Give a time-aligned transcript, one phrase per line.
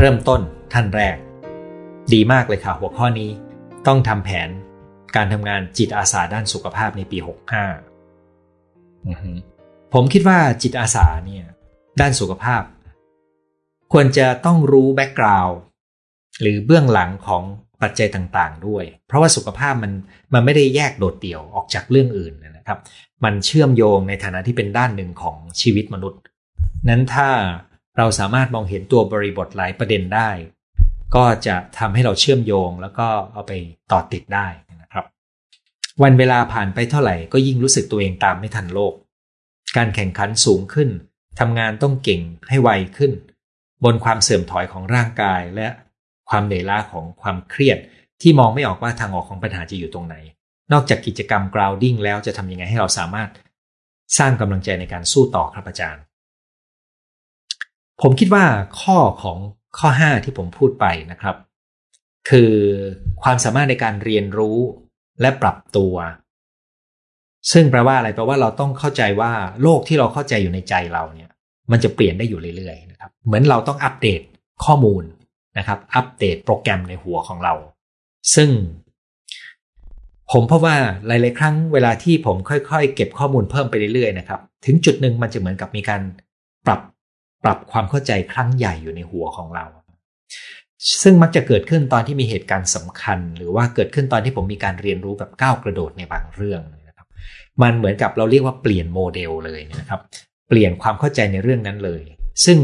[0.00, 0.40] เริ่มต้น
[0.72, 1.16] ท่านแรก
[2.12, 3.30] ดีมากเลยค่ะ หัวข้อนี้
[3.86, 4.48] ต้องทำแผน
[5.16, 7.18] การทำงานจิตอาสาด้านสุขภาพในปี
[8.36, 11.44] 65 ผมคิดว่าจิตอาสาเนี่ย
[12.00, 12.62] ด้านสุขภาพ
[13.92, 15.56] ควรจะต้องรู้ background
[16.40, 17.42] หรือเบื้องหลังของ
[17.82, 19.92] ปัจจัยต่างๆด้วย เพราะว่าสุขภาพมัน
[20.32, 22.78] มันไม่ได้แยกโดดเดี่ยวออกจากเรื่องอื่นนะครับ
[23.24, 26.20] มันเชื่อมโยงในฐานะที่เป็นด้านหนึ่งของชีวิตมนุษย์
[26.88, 27.28] นั้นถ้า
[27.98, 30.30] เราสามารถมองเห็นตัวบริบทหลายประเด็นได้
[31.16, 33.52] ก็จะทำให้เราเชื่อมโยงแล้วก็เอาไป
[33.92, 34.46] ต่อติดได้
[34.82, 35.04] นะครับ
[36.02, 38.92] วันเวลาผ่านไปเท่าไหร่ก็ยิ่งรู้สึกตัวเองตามไม่ทันโลก
[39.76, 40.90] การแข่งขันสูงขึ้น
[41.40, 43.12] ทำงานต้องเก่งให้ไวขึ้น
[43.84, 45.68] บนความเสื่อมถอยของร่างกายและ
[46.30, 47.78] ความเหนื่อยล้าของความเครียด
[48.22, 50.16] ที่มองไม่ออกว่าทางออกของปัญหาจะอยู่ตรงไหน
[50.72, 53.30] นอกจากกิจกรรม grounding แล้วจะทำยังไงให้เราสามารถ
[54.18, 56.02] สร้างกำลังใจในการสู้ต่อครับอาจารย์
[58.02, 58.44] ผมคิดว่า
[58.80, 59.38] ข้อของ
[59.78, 61.36] ข้อ 5 ที่ผมพูดไปนะครับ
[62.28, 62.52] คือ
[63.22, 64.58] ความสามารถในการเรียนรู้
[65.20, 65.94] และปรับตัว
[67.52, 71.30] ซึ่งแปลว่าอะไรแปลว่าเราต้องเข้าใจว่าโลกที่เราเข้าใจอยู่ในใจเราเนี่ย
[71.70, 74.20] มันจะเปลี่ยนได้อยู่เรื่อยๆนะครับ เหมือนเราต้องอัปเดต
[74.64, 75.02] ข้อมูล
[75.58, 77.54] นะครับ อัปเดตโปรแกรมในหัวของเรา
[78.34, 78.50] ซึ่ง
[80.32, 86.02] ผมเพราะว่าหลายๆครั้งเวลาที่ผมค่อยๆ เก็บข้อมูลเพิ่มไปเรื่อยๆนะครับ ถึงจุดหนึ่งมันจะเหมือนกับมีการ
[86.66, 86.80] ปรับ
[87.46, 89.64] ปรับความเข้าใจครั้งใหญ่อยู่ในหัวของเรา
[91.02, 97.06] ซึ่งมักจะเกิดขึ้นตอนที่มีเหตุการณ์สำคัญ หรือว่าเกิดขึ้นตอนที่ผมมีการเรียนรู้แบบก้าวกระโดดในบางเรื่องนะครับ
[97.62, 100.00] มันเหมือนกับเราเรียกว่าเปลี่ยนโมเดลเลยนะครับ
[100.48, 102.02] เปลี่ยนความเข้าใจในเรื่องนั้นเลย
[102.44, 102.58] ซึ่ง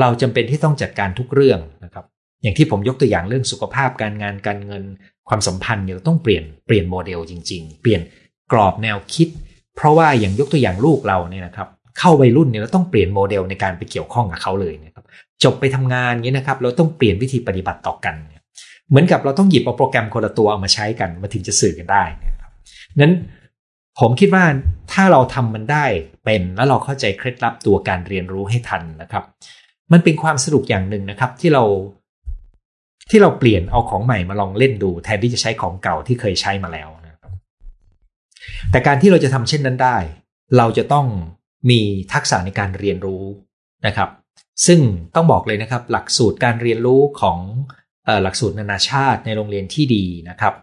[0.00, 2.04] เราจำเป็นที่ต้องจัดการทุกเรื่องนะครับ
[2.42, 4.84] อย่างที่ผมยกตัวอย่างเรื่องสุขภาพการงานการเงิน
[5.28, 8.00] ความสัมพันธ์เนี่ยต้องเปลี่ยนเปลี่ยนโมเดลจริง ๆ เปลี่ยน
[8.52, 9.28] กรอบแนวคิด
[9.76, 15.04] เพราะว่าอย่างยกตัวอย่างลูกเราเนี่ยนะครับ เข้าวัยรุ่นเนี่ยเราต้องเปลี่ยนโมเดลในการไปเกี่ยวข้องกับเขาเลยนะครับ
[15.44, 18.14] จบไปทำงานเงี้ยนะครับ เราต้องเปลี่ยนวิธีปฏิบัติต่อกัน
[18.88, 22.50] เหมือนกับเราต้องหยิบเอาโปรแกรมคนละตัวเอามาใช้กันมาถึงจะสื่อกันได้นะครับ
[23.00, 23.14] นั้น
[23.98, 24.44] ผมคิดว่า
[24.92, 25.84] ถ้าเราทำมันได้
[26.24, 29.24] เป็นแล้วเราเข้าใจเคล็ดลับตัวการเรียนรู้ให้ทันนะครับ
[29.92, 31.64] มันเป็นความสนุกอย่างหนึ่งนะครับ ที่เรา
[33.10, 37.32] ที่เราเปลี่ยนเอาของใหม่มาลองเล่นดู แทนที่จะใช้ของเก่าที่เคยใช้มาแล้วนะครับ
[38.70, 39.96] แต่การที่เราจะทำเช่นนั้นได้
[40.56, 41.06] เราจะต้อง
[41.70, 41.80] มี
[42.12, 43.24] ทักษะในการเรียนรู้
[43.86, 44.10] นะครับ
[44.66, 44.80] ซึ่ง
[45.14, 47.38] ต้องบอกเลยนะครับ หลักสูตรการเรียนรู้ของ
[48.22, 50.54] หลักสูตรนานาชาติในโรงเรียนที่ดีนะครับ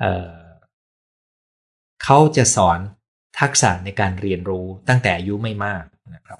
[0.00, 2.78] เเขาจะสอน
[3.40, 5.84] ทักษะในการเรียนรู้ตั้งแต่อายุไม่มาก
[6.14, 6.38] นะครับ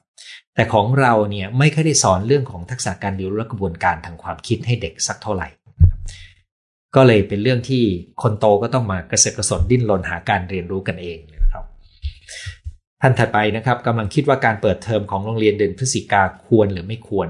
[0.54, 5.48] แต่ของเราเนี่ยไม่เคยได้สอนเรื่องของทักษะการเรียนรู้และกระบวนการทางความคิดให้เด็กสักเท่าไหร่
[6.96, 7.84] ก็เลยเป็นเรื่องที่
[8.22, 11.39] คนโตก็ต้องมากระเสกกระสนดิ้นรนหาการเรียนรู้กันเองนะ
[13.02, 17.28] ท่านถัดไปนะครับกำลังคิดว่าการเปิดเทอมของโรงเรียนเดือนพฤศจิกาควรหรือไม่ควร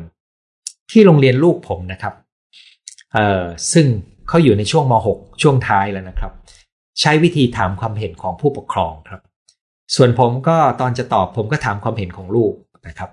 [0.91, 2.15] ที่โรงเรียนลูกผมนะครับ
[3.13, 3.43] เอ่อ
[3.73, 3.87] ซึ่ง
[4.29, 6.33] เขาอยู่ในช่วงม .6 ช่วงท้ายแล้วนะครับ
[7.01, 9.21] ใช้วิธีถามความเห็นของผู้ปกครองครับ
[9.97, 12.53] ส่วนผมก็ตอนจะตอบผมก็ถามความเห็นของลูก
[12.89, 13.11] นะครับ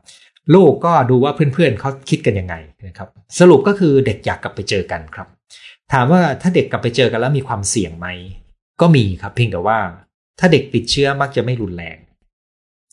[0.56, 2.56] ลูกก็ดูว่าเพื่อนๆเขาคิดกันยังไง
[2.88, 3.10] นะครับ
[3.40, 5.28] สรุปก็คือเด็กอยากกลับไปเจอกันครับ
[5.94, 8.08] ถามว่าถ้าเด็กกลับไปเจอกันแล้วมีความเสี่ยงไหม
[8.82, 9.80] ก็มีครับเพียงแต่ว่า
[10.40, 11.98] ถ้าเด็กติดเชื้อมักจะไม่รุนแรง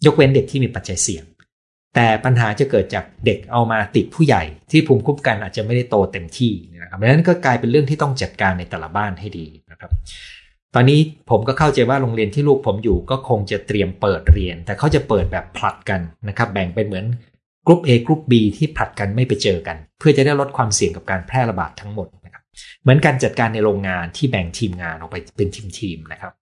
[0.07, 1.25] ยกเว้นเด็กที่มีปัจจัยเสี่ยง
[1.95, 9.91] แต่ปัญหาจะเกิดจากเด็กเอามาติดผู้ใหญ่ ที่ภูมิคุ้มกันอาจจะไม่ได้โตเต็มที่นะครับดังนั้นก็กลายเป็นเรื่องที่ต้องจัดการในแต่ละบ้านให้ดีนะครับ
[10.75, 11.01] ตอนนี้
[11.31, 17.07] ผมก็เข้าใจว่าโรงเรียนที่ลูกผมอยู่ก็คงจะเตรียมเปิดเรียน แต่เขาจะเปิดแบบผลัดกันนะครับ แบ่งเป็นเหมือน
[17.67, 22.43] กลุ่ม A กลุ่ม B ที่ผลัดกันไม่ไปเจอกัน เพื่อจะได้ลดความเสี่ยงกับการแพร่ระบาดทั้งหมดนะครับ
[22.83, 25.49] เหมือนการจัดการในโรงงานที่แบ่งทีมงานออกไปเป็น
[25.79, 26.33] ทีมๆนะครับ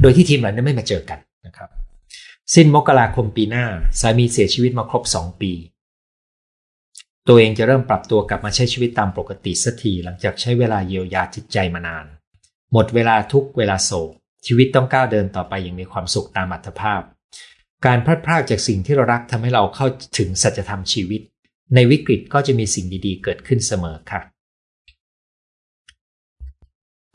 [0.00, 1.68] โดยที่ทีมเหล่านั้นไม่มาเจอกันนะครับ
[2.54, 3.66] สิ้นมกราคมปีหน้า
[4.00, 5.52] สามีเสียชีวิตมาครบ2ปี
[7.26, 12.06] ตัวเองจะเริ่มปรับตัวกลับมาใช้ชีวิตตามปกติสักทีหลังจากใช้เวลาเยียวยาจิตใจมานาน
[12.72, 14.10] หมดเวลาทุกเวลาโศก
[14.46, 17.00] ชีวิตต้องก้าวเดินต่อไปอย่างมีความสุขตามอัตภาพ
[17.86, 19.86] การพลาดพลาดจากสิ่งที่เรารักทำให้เราเข้า
[20.18, 21.20] ถึงสัจธรรมชีวิต
[21.74, 24.20] ในวิกฤตก็จะมีสิ่งดีๆ เกิดขึ้นเสมอค่ะ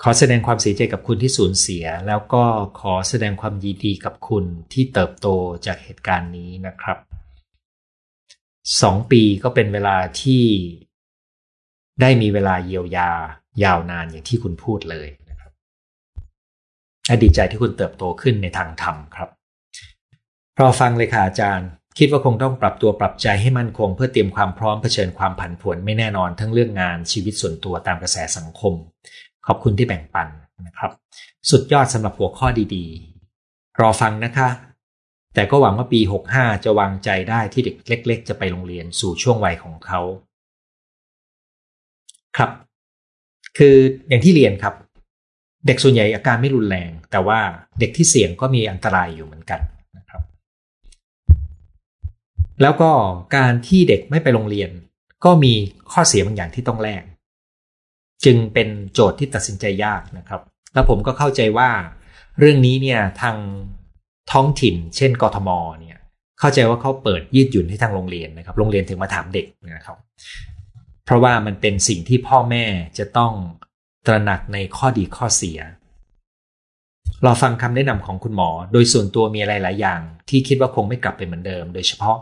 [0.05, 2.43] ขอแสดงความเสียใจกับคุณที่สูญเสีย แล้วก็
[2.79, 5.27] ขอแสดงความยินดีกับคุณที่เติบโต
[5.65, 6.97] จากเหตุการณ์นี้นะครับ
[8.81, 10.43] สองปีก็เป็นเวลาที่
[12.01, 13.09] ได้มีเวลาเยียวยา
[13.63, 15.07] ยาวนานอย่างที่คุณพูดเลย
[17.09, 19.29] อดีใจที่คุณเติบโตขึ้นในทางธรรมครับ
[20.59, 28.73] รอฟังเลยค่ะอาจารย์ คิดว่าคงต้องปรับตัวปรับใจให้มั่นคง เพื่อเตรียมความพร้อมเผชิญความผันผวนไม่แน่นอนทั้งเรื่องงานชีวิตส่วนตัวตามกระแสสังคม
[29.47, 30.27] ขอบคุณที่แบ่งปัน
[30.67, 30.91] นะครับ
[31.49, 34.49] สุดยอดสำหรับหัวข้อดีๆ รอฟังนะคะ
[35.33, 35.99] แต่ก็หวังว่าปี
[36.33, 37.75] 65 จะวางใจได้ที่เด็ก
[38.07, 40.01] เล็ก ๆ จะไปโรงเรียนสู่ช่วงวัยของเขา
[42.37, 42.51] ครับ
[43.57, 43.75] คือ
[44.07, 44.75] อย่างที่เรียนครับ
[45.67, 47.39] เด็กส่วนใหญ่อาการไม่รุนแรง แต่ว่า
[47.79, 49.61] เด็กที่เสี่ยงก็มีอันตรายอยู่เหมือนกัน
[49.97, 50.21] นะครับ
[52.61, 52.91] แล้วก็
[53.35, 54.69] การที่เด็กไม่ไปโรงเรียน
[55.25, 55.53] ก็มี
[55.91, 57.03] ข้อเสียบางอย่างที่ต้องแลก
[58.25, 60.41] จึงเป็นโจทย์ที่ตัดสินใจยากนะครับ
[60.73, 61.69] แล้วผมก็เข้าใจว่า
[62.39, 63.37] เรื่องนี้เนี่ยทาง
[64.31, 65.49] ท้องถิ่น เช่นกทม
[65.81, 65.97] เนี่ย
[66.39, 69.97] เข้าใจว่าเขาเปิดยืดหยุ่นให้ทางโรงเรียนนะครับ โรงเรียนถึงมาถามเด็กนะครับ
[71.05, 72.65] เพราะว่ามันเป็นสิ่งที่พ่อแม่
[72.97, 73.33] จะต้อง
[74.07, 75.59] ตระหนักในข้อดีข้อเสีย
[77.23, 82.17] เราฟังคำแนะนำของคุณหมอ โดยส่วนตัวมีอะไรหลายอย่าง ที่คิดว่าคงไม่กลับไปเหมือนเดิม โดยเฉพาะ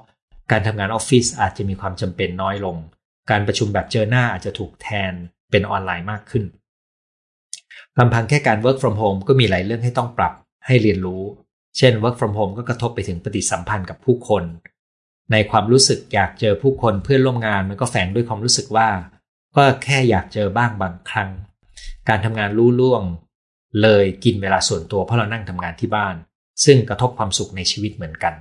[0.51, 2.77] การทำงานออฟฟิศอาจจะมีความจำเป็นน้อยลง
[3.31, 5.13] การประชุมแบบเจอหน้าอาจจะถูกแทน
[5.51, 6.43] เป็นออนไลน์มากขึ้น
[7.99, 10.33] ลำพังแค่การ work from home ก็มีหลายเรื่องให้ต้องปรับ
[10.65, 11.23] ให้เรียนรู้
[11.77, 14.43] เช่น work from home ก็กระทบไปถึงปฏิสัมพันธ์กับผู้คน
[15.31, 18.89] ในความรู้สึกอยากเจอผู้คนเพื่อนร่วมงานมันก็แฝงด้วยความรู้สึกว่า
[19.55, 21.29] ก็แค่อยากเจอบ้างบางครั้ง
[22.09, 23.03] การทำงานรู้ล่วง
[23.81, 26.15] เลยกินเวลาส่วนตัวเพราะเรานั่งทำงานที่บ้าน
[26.65, 28.33] ซึ่งกระทบความสุขในชีวิตเหมือนกัน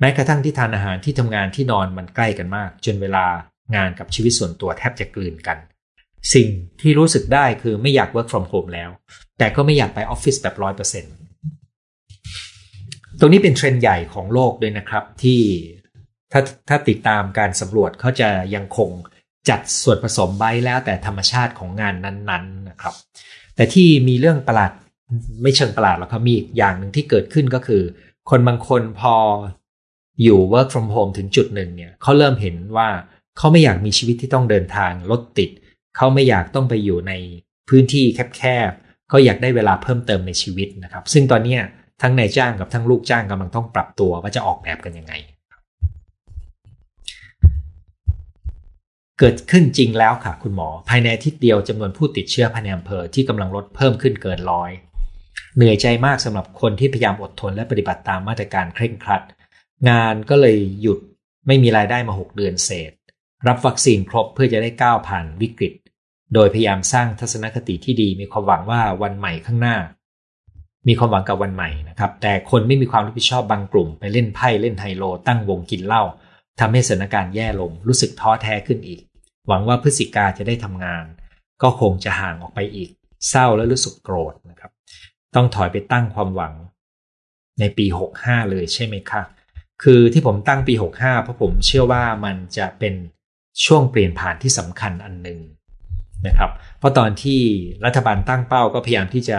[0.00, 3.26] แม้กระทั่งที่ทานอาหารที่ทำงานที่นอนมันใกล้กันมาก จนเวลา
[3.76, 5.58] งานกับชีวิตส่วนตัวแทบจะกลืนกัน
[6.34, 6.48] สิ่ง
[6.80, 8.90] ที่รู้สึกได้คือไม่อยาก work from home แล้ว
[9.38, 11.14] แต่ก็ไม่อยากไปออฟฟิศแบบร้อยเปอร์เซ็นต์
[13.20, 15.40] ตรงนี้เป็นเทรนด์ใหญ่ของโลกด้วยนะครับที่
[16.32, 18.90] ถ้าถ้าติดตามการสำรวจเขาจะยังคง
[19.48, 22.94] จัดส่วนผสมไว้แล้วแต่ธรรมชาติของงานนั้นๆนะครับ
[23.56, 24.72] แต่ที่มีเรื่องประหลาด
[25.42, 27.82] ไม่เชิงประหลาดหรอกครับมีอีกอย่างหนึ่งที่เกิดขึ้นก็คือ
[28.30, 29.14] คนบางคนพอ
[30.22, 32.88] อยู่ work from home ถึงจุดหนึ่งเนี่ยเขาเริ่มเห็นว่า
[33.38, 35.50] เขาไม่อยากมีชีวิตที่ต้องเดินทางรถติด
[35.96, 37.12] เขาไม่อยากต้องไปอยู่ใน
[37.68, 38.04] พื้นที่
[38.36, 41.56] แคบๆเขาอยากได้เวลาเพิ่มเติมในชีวิตนะครับ ซึ่งตอนนี้
[42.02, 45.14] ทั้งนายจ้างกับทั้งลูกจ้างกำลังต้องปรับตัวว่าจะออกแบบกันยังไง
[49.18, 54.70] เกิดขึ้นจริงแล้วค่ะคุณหมอ ภายในอาทิตย์เดียวจำนวนผู้ติดเชื้อภายในอำเภอที่กำลังลดเพิ่มขึ้นเกินร้อย
[55.56, 59.22] เหนื่อยใจมากสำหรับคนที่พยายามอดทนและปฏิบัติตามมาตรการเคร่งครัด
[59.88, 60.98] งานก็เลยหยุด
[61.46, 62.92] ไม่มีรายได้มา 6 เดือนเศษ
[63.48, 65.72] รับวัคซีนครบเพื่อจะได้ก้าวผ่านวิกฤต
[66.34, 69.76] โดยพยายามสร้างทัศนคติที่ดี มีความหวังว่าวันใหม่ข้างหน้า
[70.88, 76.02] มีความหวังกับวันใหม่นะครับ แต่คนไม่มีความรับผิดชอบบางกลุ่ม ไปเล่นไพ่เล่นไฮโล ตั้งวงกินเหล้า
[76.60, 79.00] ทำให้สถานการณ์แย่ลง รู้สึกท้อแท้ขึ้นอีก
[79.48, 81.04] หวังว่าพฤศจิกาจะได้ทำงาน
[81.62, 82.90] ก็คงจะห่างออกไปอีก
[83.28, 84.70] เศร้าและรู้สึกโกรธนะครับ
[85.34, 86.54] ต้องถอยไปตั้งความหวัง
[87.60, 87.86] ในปี
[88.18, 89.22] 65 เลยใช่ไหมคะ
[89.82, 92.94] คือที่ผมตั้งปี 65 เพราะผมเชื่อว่ามันจะเป็น
[93.64, 95.38] ช่วงเปลี่ยนผ่านที่สำคัญอันหนึ่ง
[96.26, 97.40] นะครับ เพราะตอนที่
[97.84, 99.38] รัฐบาลตั้งเป้าก็พยายามที่จะ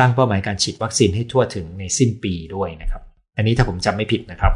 [0.00, 3.02] ตั้งเป้าหมายการฉีดวัคซีนให้ทั่วถึงในสิ้นปีด้วยนะครับ
[3.36, 4.54] อันนี้ถ้าผมจำไม่ผิดนะครับ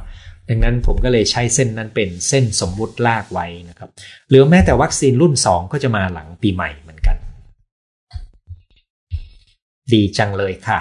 [0.48, 3.90] ดังนั้นผมก็เลยใช้เส้นนั้นเป็นเส้นสมมุติลากไว้นะครับ
[4.28, 7.16] หรือแม้แต่วัคซีนรุ่น 2 ก็จะมาหลังปีใหม่เหมือนกัน
[9.92, 10.80] ดีจังเลยค่ะ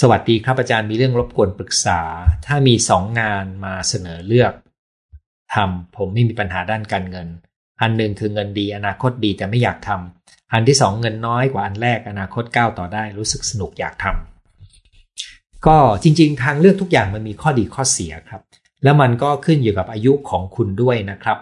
[0.00, 2.00] สวัสดีครับอาจารย์มีเรื่องรบกวนปรึกษา
[2.46, 4.52] ถ้ามีสองงานมาเสนอเลือก
[5.54, 7.28] ทำผมไม่มีปัญหาด้านการเงิน
[7.80, 18.42] อันหนึ่งคือเงินดีอนาคตดีแต่ไม่อยากทำอันที่สองเงินน้อยกว่าอันแรกอนาคตก้าวต่อได้รู้สึกสนุกอยากทำก็จริงๆ ทางเลือกทุกอย่างมันมีข้อดีข้อเสียครับ
[18.82, 21.38] แล้วมันก็ขึ้นอยู่กับอายุของคุณด้วยนะครับ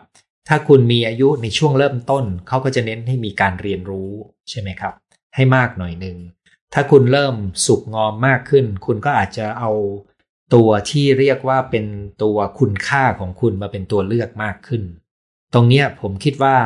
[0.48, 4.10] ถ้าคุณมีอายุในช่วงเริ่มต้นเขาก็จะเน้นให้มีการเรียนรู้
[4.50, 4.94] ใช่ไหมครับ
[5.34, 6.16] ให้มากหน่อยหนึ่ง
[6.72, 7.34] ถ้าคุณเริ่ม
[7.66, 9.70] สุกงอมมากขึ้น คุณก็อาจจะเอา
[10.54, 11.86] ตัวที่เรียกว่าเป็น
[12.22, 14.82] ตัวคุณค่าของคุณมาเป็นตัวเลือกมากขึ้น
[15.54, 16.56] ตรงนี้ผมคิดว่า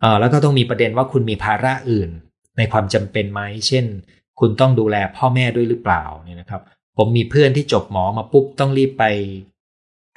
[0.00, 2.10] เออแล้วก็ต้องมีประเด็นว่าคุณมีภาระอื่น
[2.58, 3.84] ในความจำเป็นไหมเช่น
[4.40, 6.62] คุณต้องดูแลพ่อแม่ด้วยหรือเปล่าเนี่ยนะครับ
[6.96, 9.04] ผมมีเพื่อนที่จบหมอมาปุ๊บต้องรีบไป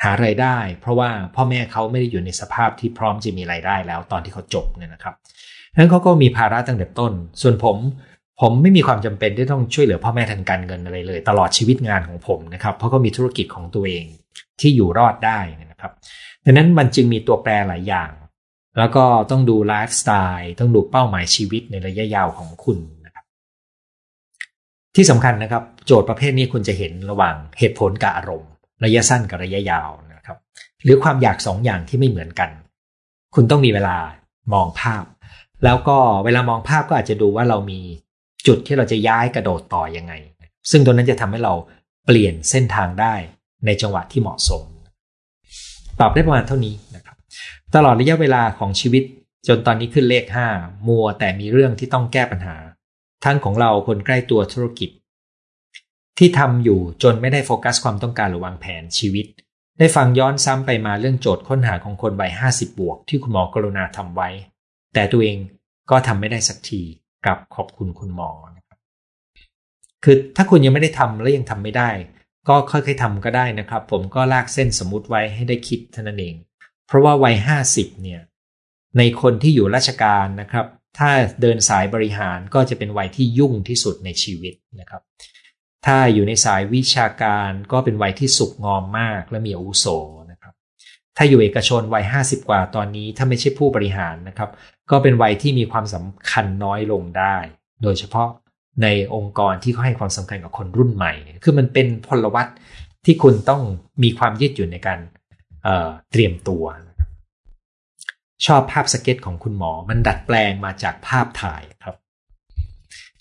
[0.04, 5.16] หาไรายได้ เพราะว่าพ่อแม่เขาไม่ได้อยู่ในสภาพที่พร้อมจะมีไรายได้แล้วตอนที่เขาจบเนี่ยนะครับ
[5.72, 7.78] ดังนั้นเขาก็มีภาระตั้งแต่ต้น ส่วนผม
[8.42, 14.06] ผมไม่มีความจำเป็นที่ต้องช่วยเหลือพ่อแม่ทางการเงินอะไรเลย ตลอดชีวิตงานของผมนะครับ เพราะเขามีธุรกิจของตัวเอง
[14.60, 15.40] ที่อยู่รอดได้
[15.72, 15.92] นะครับ
[16.46, 18.12] ดังนั้นมันจึงมีตัวแปรหลายอย่าง
[18.78, 23.26] แล้วก็ต้องดูไลฟ์สไตล์ต้องดูเป้าหมายชีวิตในระยะยาวของคุณนะครับ
[24.96, 28.52] ที่สำคัญนะครับ โจทย์ประเภทนี้คุณจะเห็นระหว่างเหตุผลกับอารมณ์
[28.84, 30.38] ระยะสั้นกับระยะยาวนะครับ
[30.84, 32.50] หรือความอยากสองอย่างที่ไม่เหมือนกัน
[33.36, 33.98] คุณต้องมีเวลา
[34.54, 35.04] มองภาพ
[35.64, 37.80] แล้วก็เวลามองภาพก็อาจจะดูว่าเรามี
[38.48, 40.14] จุดที่เราจะย้ายกระโดดต่อยังไง
[40.72, 41.54] ซึ่งตัวนั้นจะทำให้เรา
[42.06, 43.16] เปลี่ยนเส้นทางได้
[43.66, 44.64] ในจังหวะที่เหมาะสม
[46.00, 47.18] ตอบได้ประมาณเท่านี้นะครับ
[47.76, 49.04] ตลอดระยะเวลาของชีวิต
[49.48, 50.26] จนตอนนี้ขึ้นเลข
[50.56, 52.56] 5 มัวแต่มีเรื่องที่ต้องแก้ปัญหา
[53.26, 54.90] ทั้งของเราคนใกล้ตัวธุรกิจ
[56.18, 59.26] ที่ทำอยู่จนไม่ได้โฟกัสความต้องการหรือวางแผนชีวิต
[59.80, 64.30] ได้ฟังย้อนซ้ำไปมาเรื่องโจทย์ค้นหาของคนวัย50 บวก ที่คุณหมอกรุณาทำไว้
[64.94, 65.38] แต่ตัวเอง
[65.90, 66.82] ก็ทำไม่ได้สักที
[67.26, 68.78] กับขอบคุณคุณหมอนะครับ
[70.04, 71.90] คือถ้าคุณยังไม่ได้ทำแล้วยังทำไม่ได้
[72.48, 76.36] ก็ค่อยๆทำก็ได้นะครับ ผมก็ลากเส้นสมมติไว้ให้ได้คิดเท่านั้นเอง
[76.88, 78.22] เพราะว่าวัยห้าสิบเนี่ย
[78.98, 80.66] ในคนที่อยู่ราชการนะครับ
[80.98, 81.12] ถ้า
[81.42, 85.02] เดินสายบริหารก็จะเป็นวัยที่ยุ่งที่สุดในชีวิตนะครับ
[85.86, 89.86] ถ้าอยู่ในสายวิชาการก็เป็นวัยที่สุกงอมมากและมีอาวุโส
[90.32, 90.54] นะครับ
[91.18, 94.50] ถ้าอยู่เอกชนวัย50กว่าตอนนี้ถ้าไม่ใช่ผู้บริหารนะครับ
[94.92, 97.38] ก็เป็นวัยที่มีความสำคัญน้อยลงได้
[97.84, 98.30] โดยเฉพาะ
[98.84, 101.14] ในองค์กรที่เขาให้ความสำคัญกับคนรุ่นใหม่
[101.44, 102.48] คือมันเป็นพลวัต
[103.06, 103.62] ที่คุณต้อง
[104.04, 105.00] มีความยืดหยุ่นในการ
[105.64, 106.64] เเตรียมตัว
[108.46, 111.96] ชอบภาพสเก็ตของคุณหมอ มันดัดแปลงมาจากภาพถ่ายครับ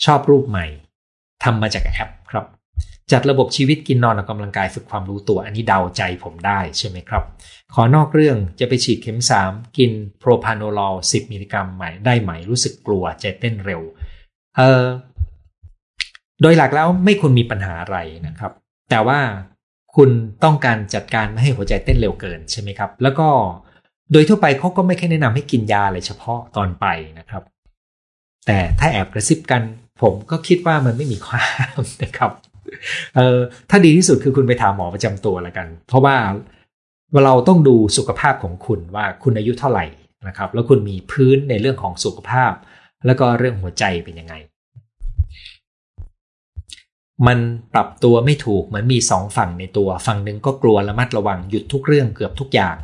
[0.05, 0.67] ชอบรูปใหม่
[1.45, 2.47] ทำมาจากแอปครับ
[3.13, 7.23] จัดระบบชีวิตกินนอนออกกำลังกายฝึกความรู้ตัว อันนี้เดาใจผมได้ใช่ไหมครับ
[7.75, 13.83] ขอนอกเรื่องจะไปฉีดเข็ม 3 กินโปรพาโนลอล10 มิลลิกรัมใหม่ได้ไหมรู้สึกกลัวใจเต้นเร็ว
[14.57, 14.85] เออ
[16.45, 18.53] โดยหลักแล้วไม่ควรมีปัญหาอะไรนะครับ
[18.91, 19.19] แต่ว่า
[19.97, 20.11] คุณ
[20.45, 23.29] ต้องการจัดการไม่ให้หัวใจเต้นเร็วเกินใช่ไหมครับ แล้วก็
[24.13, 26.87] โดยทั่วไปเขาก็ไม่ค่อยแนะนำให้กินยาอะไรเฉพาะตอนไป
[27.19, 27.43] นะครับ
[28.47, 29.63] แต่ถ้าแอบกระซิบกัน
[30.03, 31.47] ผมก็คิดว่ามันไม่มีควา
[31.79, 32.31] มนะครับ
[33.17, 33.39] เออ
[33.71, 36.17] ถ้าดีที่สุดคือคุณไปถามหมอประจำตัวล้วกัน เพราะว่า
[37.25, 39.87] เราต้องดูสุขภาพของคุณว่าคุณอายุเท่าไหร่
[40.29, 42.53] นะครับ แล้วคุณมีพื้นในเรื่องของสุขภาพ
[43.07, 44.35] แล้วก็เรื่องหัวใจเป็นยังไง
[47.27, 47.39] มัน
[47.75, 52.77] ปรับตัวไม่ถูกเหมือนมีสองฝั่งในตัว ฝั่งหนึ่งก็กลัวระมัดระวังหยุดทุกเรื่องเกือบทุกอย่าง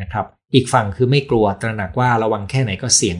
[0.00, 3.18] นะครับอีกฝั่งคือไม่กลัวตระหนักว่าระวังแค่ไหนก็เสี่ยง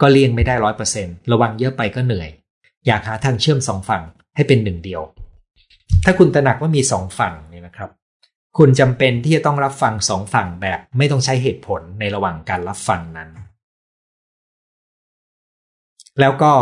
[0.00, 2.28] ก็เลี่ยงไม่ได้ร้อยเปอร์เซ็นต์ระวังเยอะไปก็เหนื่อย
[2.86, 4.02] อยากหาทางเชื่อมสองฝั่ง
[4.36, 5.02] ให้เป็นหนึ่งเดียว
[6.04, 7.90] ถ้าคุณตระหนักว่ามีสองฝั่งนี่นะครับ
[8.58, 13.30] คุณจำเป็นที่จะต้องรับฟังสองฝั่งแบบไม่ต้องใช้เหตุผลในระหว่างการรับฟังนั้น
[16.20, 16.52] แล้วก็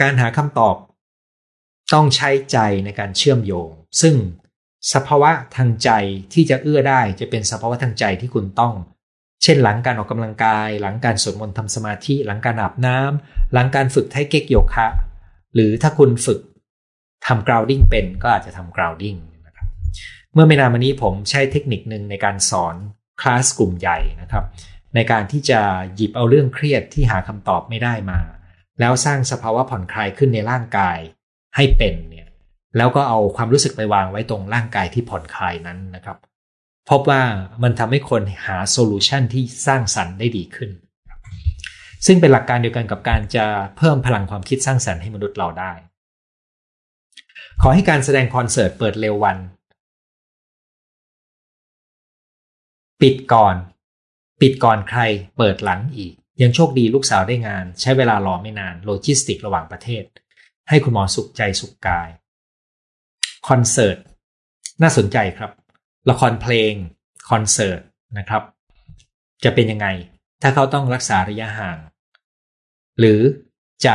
[0.00, 0.76] การหาคำตอบ
[1.92, 3.70] ต้องใช้ใจในการเชื่อมโยง
[4.00, 4.14] ซึ่ง
[4.92, 5.90] สภาวะทางใจ
[6.32, 8.74] ที่จะเอื้อได้จะเป็นสภาวะทางใจที่คุณต้อง
[9.42, 14.86] เช่นหลังการออกกำลังกาย หลังการสวดมนต์ทำสมาธิ หลังการอาบน้ำหลังการฝึกไทเก๊กโยคะ
[15.54, 16.40] หรือถ้าคุณฝึก
[17.26, 19.68] ทำ grounding เป็นก็อาจจะทำ grounding นะครับ
[20.34, 22.76] เมื่อไม่นานมานี้ผมใช้เทคนิคหนึ่งในการสอน
[23.20, 24.44] คลาสกลุ่มใหญ่นะครับ
[24.94, 25.60] ในการที่จะ
[25.94, 28.20] หยิบเอาเรื่องเครียดที่หาคำตอบไม่ได้มา
[28.80, 30.98] แล้วสร้างสภาวะผ่อนคลายขึ้นในร่างกาย
[31.56, 32.28] ให้เป็นเนี่ย
[32.76, 36.18] แล้วก็เอาความรู้สึกไปวางไว้ตรงร่างกายที่ผ่อนคลายนั้นนะครับ
[36.90, 37.22] พบว่า
[37.62, 40.70] มันทำให้คนหา solution ที่สร้างสรรค์ได้ดีขึ้น
[42.06, 45.72] ซึ่งเป็นหลักการเดียวกันกับการจะเพิ่มพลังความคิดสร้างสรรค์ให้มนุษย์เราได้
[47.62, 49.38] ขอให้การแสดงคอนเสิร์ตเปิดเร็ววัน
[53.02, 53.56] ปิดก่อน
[54.40, 55.00] ปิดก่อนใคร
[55.36, 60.04] เปิดหลังอีก ยังโชคดีลูกสาวได้งาน ใช้เวลารอไม่นานโลจิสติกระหว่างประเทศ
[60.70, 62.08] ให้คุณหมอสุขใจสุขกาย
[63.48, 63.96] คอนเสิร์ต
[64.82, 65.50] น่าสนใจครับ
[66.10, 66.72] ละครเพลง
[67.30, 67.80] คอนเสิร์ต
[68.18, 68.42] นะครับ
[69.44, 69.86] จะเป็นยังไง
[70.42, 71.78] ถ้าเขาต้องรักษาระยะห่าง
[72.98, 73.20] หรือ
[73.86, 73.94] จะ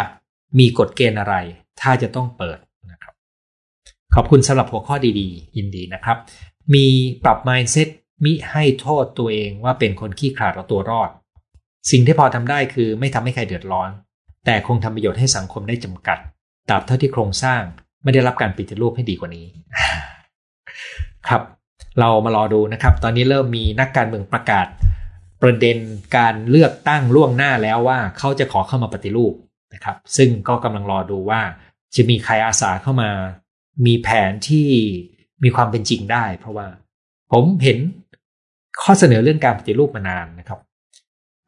[0.60, 1.36] มีกฎเกณฑ์อะไร
[1.82, 2.60] ถ้าจะต้องเปิด
[2.92, 3.14] นะครับ
[4.16, 6.18] ขอบคุณสำหรับหัวข้อดีๆ ยินดีนะครับ
[6.74, 6.86] มี
[7.24, 7.90] ปรับ mindset
[8.24, 11.10] มิให้โทษตัวเองว่าเป็นคนขี้ขลาดเอาตัวรอด
[11.92, 13.90] สิ่งที่พอทำได้คือไม่ทำให้ใครเดือดร้อน
[14.46, 16.20] แต่คงทำประโยชน์ให้สังคมได้จำกัด
[16.70, 17.62] ตราบเท่าที่โครงสร้าง
[18.04, 19.46] ไม่ได้รับการปิดรูปให้ดีกว่านี้
[21.28, 21.42] ครับ
[22.00, 24.68] เรามารอดูนะครับ ตอนนี้เริ่มมีนักการเมืองประกาศ
[25.42, 25.78] ประเด็น
[26.18, 29.34] การเลือกตั้งล่วงหน้าแล้วว่าเขาจะขอเข้ามาปฏิรูป
[29.74, 31.42] นะครับ ซึ่งก็กำลังรอดูว่า
[31.96, 33.10] จะมีใครอาสาเข้ามา
[33.86, 34.68] มีแผนที่
[35.44, 36.68] มีความเป็นจริงได้ เพราะว่า
[37.32, 37.78] ผมเห็น
[38.82, 40.60] ข้อเสนอเรื่องการปฏิรูปมานานนะครับ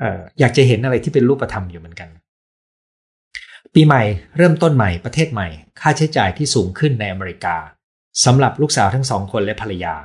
[0.02, 2.10] อออยากจะเห็นอะไรที่เป็นรูปธรรมอยู่เหมือนกัน
[3.74, 4.04] ปีใหม่
[4.38, 5.48] เริ่มต้นใหม่ประเทศใหม่
[5.80, 7.56] ค่าใช้จ่ายที่สูงขึ้นในอเมริกา
[8.26, 9.96] สำหรับลูกสาวทั้งสองคนและภรรยา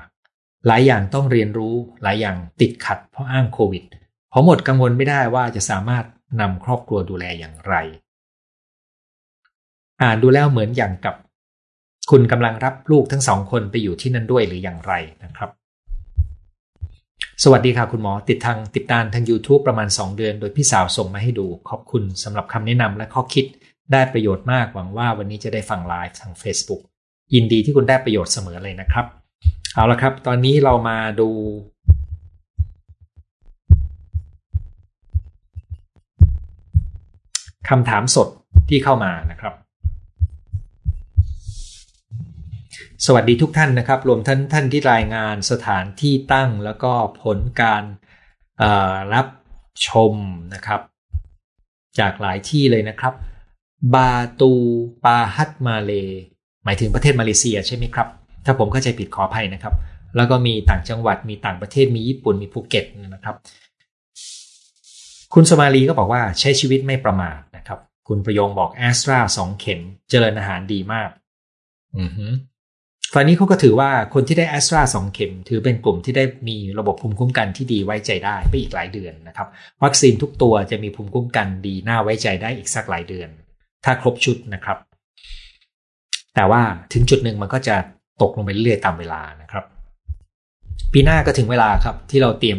[0.66, 3.84] หลายอย่างต้องเรียนรู้หลายอย่างติดขัดเพราะอ้างโควิด
[4.32, 6.04] ผมหมดกังวลไม่ได้ว่าจะสามารถ
[6.40, 7.74] นำครอบครัวดูแลอย่างไร
[10.02, 11.14] อ่านดูแล้วเหมือนอย่างกับ
[12.10, 14.92] คุณกำลังรับลูกทั้งสองคนไปอยู่ที่นั่นด้วยหรืออย่างไร
[15.24, 15.50] นะครับ
[17.44, 23.46] สวัสดีค่ะคุณหมอติดทางติดตามทาง YouTube ประมาณ 2 เดือน โดยพี่สาวส่งมาให้ดูขอบคุณสำหรับคำแนะนำและข้อคิด
[23.92, 26.82] ได้ประโยชน์มากหวังว่าวันนี้จะได้ฟังไลฟ์ทาง Facebook
[27.34, 29.06] ยินดีที่คุณได้ประโยชน์เสมอเลยนะครับ
[29.74, 31.28] เอาละครับ ตอนนี้เรามาดู
[37.68, 38.28] คำถามสด
[38.68, 39.54] ที่เข้ามานะครับ
[43.06, 46.92] สวัสดีทุกท่านนะครับ รวมท่านท่านที่รายงานสถานที่ตั้งแล้วก็
[47.22, 47.84] ผลการ
[49.14, 49.26] รับ
[49.88, 50.14] ชม
[50.54, 50.80] นะครับ
[51.98, 53.14] จากหลายที่เลยนะครับ
[53.94, 54.52] บาตู
[55.04, 55.92] ปาฮัตมาเล
[56.64, 58.08] หมายถึงประเทศมาเลเซียใช่ไหมครับ
[58.44, 59.74] ถ้าผมเข้าใจผิดขออภัยนะครับ
[60.16, 63.36] แล้วก็มีต่างจังหวัดมีต่างประเทศมีญี่ปุ่นมีภูเก็ตนะครับ
[65.34, 67.78] คุณสุมาลีก็บอกว่าใช้ชีวิตไม่ประมาทนะครับ
[68.08, 69.80] คุณประยงบอกแอสตราสองเข็ม
[70.10, 71.10] เจริญอาหารดีมาก
[71.98, 72.12] อือ
[73.12, 79.48] ฮึฝ่ายนี้เขาก็ถือว่าคนที่ได้แอสตราสองเข็ม ถือเป็นกลุ่มที่ได้มีระบบภูมิคุ้มกันที่ดีไว้ใจได้ไปอีกหลายเดือนนะครับ
[79.84, 83.28] วัคซีนทุกตัวจะมีภูมิคุ้มกันดีน่าไว้ใจได้อีกสักหลายเดือน
[83.84, 84.78] ถ้าครบชุดนะครับ
[86.34, 87.76] แต่ว่าถึงจุดหนึ่งมันก็จะ
[88.22, 89.64] ตกลงไปเรื่อยตามเวลานะครับ
[90.92, 92.58] ปีหน้าก็ถึงเวลาครับที่เราเตรียม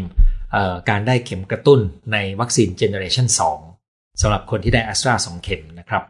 [0.90, 1.80] การได้เข็มกระตุ้น
[2.14, 3.28] ในวัคซีนเจเนอเรชัน
[3.74, 6.04] 2สำหรับคนที่ได้แอสตราสองเข็มนะครับ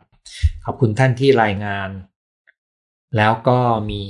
[0.65, 1.89] ขอบคุณท่านที่รายงาน
[3.17, 3.59] แล้วก็
[3.91, 4.03] มี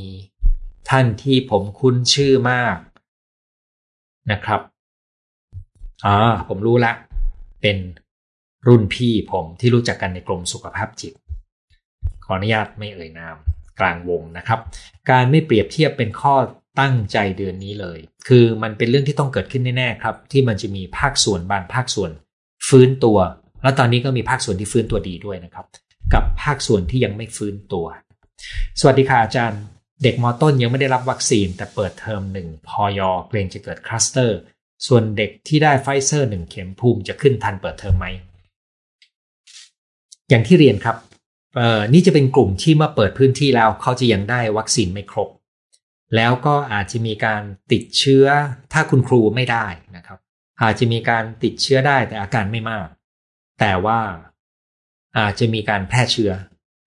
[0.90, 2.78] ท่านที่ผมคุ้นชื่อมาก
[4.32, 4.62] นะครับ
[6.06, 6.18] อ่า
[6.48, 6.94] ผมรู้ละ
[7.62, 7.78] เป็น
[8.68, 11.14] รุ่นพี่ผมที่รู้จักกันในกรมสุขภาพจิต
[12.26, 13.38] ขออนุญาตไม่เอ่ยนาม
[13.80, 14.60] กลางวงนะครับ
[15.10, 16.36] การไม่เปรียบเทียบเป็นข้อ
[16.80, 22.12] ตั้งใจเดือนนี้เลย คือมันเป็นเรื่องที่ต้องเกิดขึ้นแน่ๆครับ ที่มันจะมีภาคส่วนบางภาคส่วน
[22.68, 23.18] ฟื้นตัว
[23.64, 25.66] แล้วตอนนี้ก็มีภาคส่วนที่ฟื้นตัวดีด้วยนะครับ
[26.14, 27.86] กับภาคส่วนที่ยังไม่ฟื้นตัว
[28.80, 29.62] สวัสดีค่ะอาจารย์
[30.04, 34.38] เด็กมอต้นยังไม่ได้รับวัคซีน แต่เปิดเทอมหนึ่งพอยอเกรงจะเกิดคลัสเตอร์
[34.88, 38.06] ส่วนเด็กที่ได้ไฟเซอร์หนึ่งเข็มภูมิจะขึ้นทันเปิดเทอมไหม
[40.30, 40.98] อย่างที่เรียนครับ
[41.94, 45.30] นี่จะเป็นกลุ่มที่เมื่อเปิดพื้นที่แล้วเขาจะยังได้วัคซีนไม่ครบ
[46.16, 48.26] แล้วก็อาจจะมีการติดเชื้อ
[48.74, 50.20] ถ้าคุณครูไม่ได้นะครับ
[50.62, 52.88] อาจจะมีการติดเชื้อได้แต่อาการไม่มาก
[53.60, 54.00] แต่ว่า
[55.18, 56.32] อาจจะมีการแพร่เชื้อ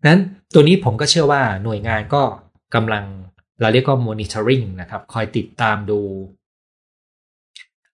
[0.07, 0.19] นั้น
[0.55, 2.23] ตัวนี้ผมก็เชื่อว่าหน่วยงานก็
[2.75, 3.05] กำลัง
[3.61, 6.01] เราเรียกว่า monitoring นะครับ คอยติดตามดู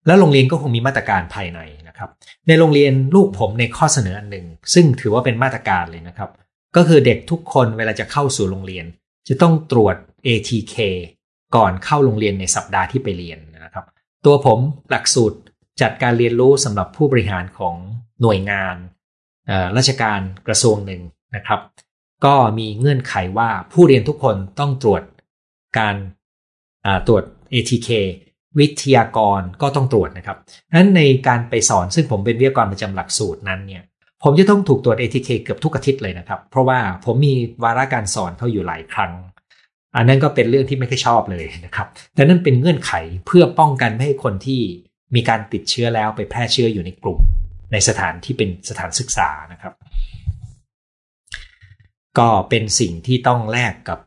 [0.07, 2.11] แล้วโรงเรียนก็คงมีมาตรการภายในนะครับ
[2.49, 6.31] ในโรงเรียนลูกผมในข้อเสนออันหนึ่ง ซึ่งถือว่าเป็นมาตรการเลยนะครับ
[6.77, 8.85] ก็คือเด็กทุกคนเวลาจะเข้าสู่โรงเรียน
[9.29, 9.97] จะต้องตรวจ
[10.27, 10.77] ATK
[11.57, 13.85] ก่อนเข้าโรงเรียนในสัปดาห์ที่ไปเรียนนะครับ
[14.27, 14.59] ตัวผม
[14.91, 15.39] หลักสูตร
[15.83, 17.75] จัดการเรียนรู้สำหรับผู้บริหารของ
[18.23, 18.77] หน่วยงาน
[19.77, 21.03] ราชการกระทรวงหนึ่ง
[21.37, 21.61] นะครับ
[22.25, 25.03] ก็มีเงื่อนไขว่าผู้เรียนทุกคนต้องตรวจ
[25.79, 25.97] การ
[27.07, 27.89] ตรวจ ATK
[28.59, 30.39] วิทยากรก็ต้องตรวจนะครับ
[30.75, 33.83] นั้นในการไปสอนซึ่งผมเป็นวิทยากรประจำหลักสูตรนั้นเนี่ย
[34.23, 39.13] ผมจะต้องถูกตรวจ ATK เกือบทุกอาทิตย์เลยนะครับ เพราะว่าผมมีวาระการสอนเขาอยู่หลายครั้ง
[39.97, 42.93] อันนั้นก็เป็นเรื่องที่ไม่ค่อยชอบเลยนะครับ แต่นั่นเป็นเงื่อนไข
[43.27, 44.61] เพื่อป้องกันไม่ให้คนที่
[45.15, 47.19] มีการติดเชื้อแล้วไปแพร่เชื้ออยู่ในกลุ่ม
[47.73, 49.73] ในสถานที่เป็นสถานศึกษานะครับ
[52.19, 53.99] ก็เป็นสิ่งที่ต้องแลกกับ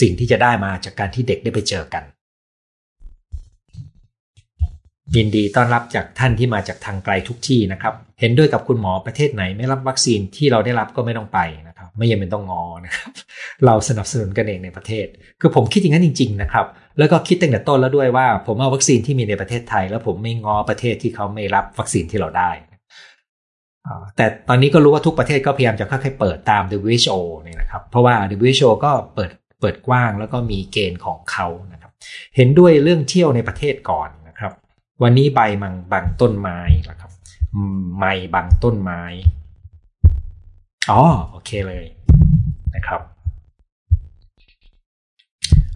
[0.00, 2.04] สิ่งที่จะได้มาจากการที่เด็กได้ไปเจอกัน
[5.16, 13.10] ยินดีต้อนรับจากท่านที่มาจากทางไกลทุกที่นะครับ เห็นด้วยกับคุณหมอประเทศไหนไม่รับวัคซีนที่เราได้รับก็ไม่ต้องไปนะครับ ไม่ยังเป็นต้องงอนะครับ
[13.66, 15.06] เราสนับสนุนกันเองในประเทศ
[15.40, 16.66] คือผมคิดอย่างนั้นจริง ๆ นะครับ
[16.98, 22.50] แล้วก็คิดตั้งแต่ต้นแล้วด้วยว่า ผมเอาวัคซีนที่มีในประเทศไทย แล้วผมไม่งอประเทศที่เขาไม่รับวัคซีนที่เราได้
[24.16, 31.92] แต่ตอนนี้ก็รู้ว่าทุกประเทศก็พยายามจะค่อยๆเปิดตาม WHO เนี่ยนะครับ เพราะว่า WHO ก็เปิดเปิดกว้างแล้วก็มีเกณฑ์ของเขานะครับ
[32.36, 34.52] เห็นด้วยเรื่องเที่ยวในประเทศก่อนนะครับ
[35.02, 36.58] วันนี้ใบมังบางต้นไม้
[36.90, 37.10] นะครับ
[37.98, 39.02] ไม้บางต้นไม้
[40.90, 41.86] อ๋อโอเคเลย
[42.74, 43.00] นะครับ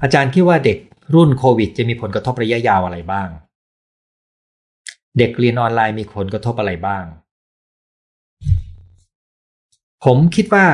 [0.02, 0.78] อาจารย์คิดว่าเด็ก
[1.14, 3.28] รุ่นโควิด จะมีผลกระทบระยะยาวอะไรบ้าง
[5.18, 7.04] เด็กเรียนออนไลน์มีผลกระทบอะไรบ้าง
[10.08, 10.66] ผมคิดว่า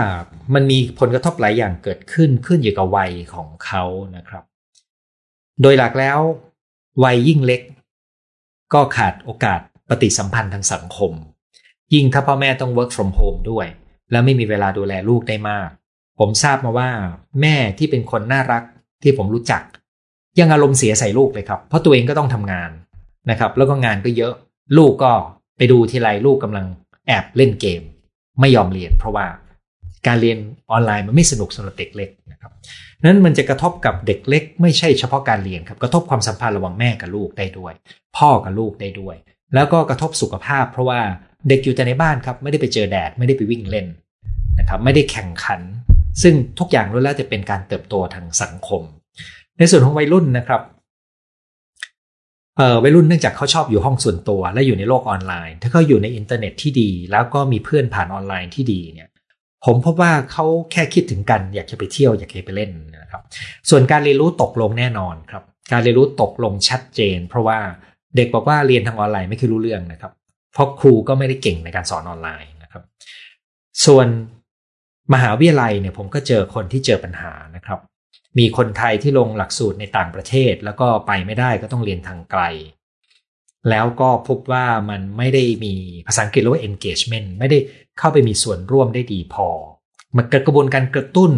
[0.54, 3.84] มันมีผลกระทบหลายอย่างเกิดขึ้นขึ้นอยู่กับวัยของเขา
[4.16, 4.44] นะครับ
[5.62, 6.18] โดยหลักแล้ว
[7.04, 7.62] วัยยิ่งเล็ก
[8.72, 11.12] ก็ขาดโอกาสปฏิสัมพันธ์ทางสังคม
[11.94, 13.66] ยิ่งถ้าพ่อแม่ต้อง work from home ด้วย
[14.10, 15.68] แล้วไม่มีเวลาดูแลลูกได้มาก
[16.18, 16.90] ผมทราบมาว่า
[17.40, 18.62] แม่ที่เป็นคนน่ารัก
[19.02, 19.62] ที่ผมรู้จัก
[20.38, 22.70] ยังอารมณ์เสียใส่ลูกเลยครับ เพราะตัวเองก็ต้องทำงาน
[23.30, 24.34] นะครับ แล้วก็งานก็เยอะ
[24.76, 25.12] ลูกก็
[25.56, 26.66] ไปดูทีไรลูกกำลัง
[27.06, 27.82] แอบเล่นเกม
[28.40, 29.26] ไม่ยอมเรียน เพราะว่า
[30.06, 30.38] การเรียน
[30.70, 32.52] ออนไลน์มันไม่สนุกสำหรับเด็กเล็กนะครับ
[33.04, 37.72] นั้นมันจะกระทบกับเด็กเล็ก ไม่ใช่เฉพาะการเรียนครับกระทบความสัมพันธ์ระหว่างแม่กับลูกได้ด้วย
[38.18, 39.16] พ่อกับลูกได้ด้วย
[39.54, 41.00] แล้วก็กระทบสุขภาพ เพราะว่า
[41.48, 43.86] เด็กอยู่แต่ในบ้านครับไม่ได้ไปเจอแดดไม่ได้ไปวิ่งเล่น
[44.58, 45.60] นะครับไม่ได้แข่งขัน
[46.22, 48.82] ซึ่งทุกอย่างล้วนแล้วจะเป็นการเติบโตทางสังคม
[49.58, 50.60] ในส่วนของวัยรุ่นนะครับ
[52.56, 59.08] เออวัยรุ่นเนื่องจากเขาชอบอยู่ห้องส่วนตัว และอยู่ในโลกออนไลน์ ถ้าเขาอยู่ในอินเทอร์เน็ตที่ดี แล้วก็มีเพื่อนผ่านออนไลน์ที่ดีเนี่ย
[59.66, 62.70] ผมพบว่าเขาแค่คิดถึงกันอยากจะไปเที่ยวอยากจะไปเล่น
[63.02, 63.22] นะครับ
[63.70, 67.58] ส่วนการเรียนรู้ตกลงแน่นอนครับ การเรียนรู้ตกลงชัดเจน เพราะว่า
[68.16, 70.12] เด็กบอกว่าเรียนทางออนไลน์ไม่เคยรู้เรื่องนะครับ
[70.52, 72.82] เพราะครูก็ไม่ได้เก่งในการสอนออนไลน์นะครับ
[73.86, 74.06] ส่วน
[75.14, 77.80] มหาวิทยาลัยเนี่ยผมก็เจอคนที่เจอปัญหานะครับ
[78.38, 82.42] มีคนไทยที่ลงหลักสูตรในต่างประเทศ แล้วก็ไปไม่ได้ก็ต้องเรียนทางไกล
[83.70, 85.74] แล้วก็พบว่ามันไม่ได้มี
[86.06, 87.58] ภาษาอังกฤษเรียกว่า engagement ไม่ได้
[87.98, 89.48] เข้าไปมีส่วนร่วมได้ดีพอ
[90.16, 91.32] มันเกิดกระบวนการกระตุ้น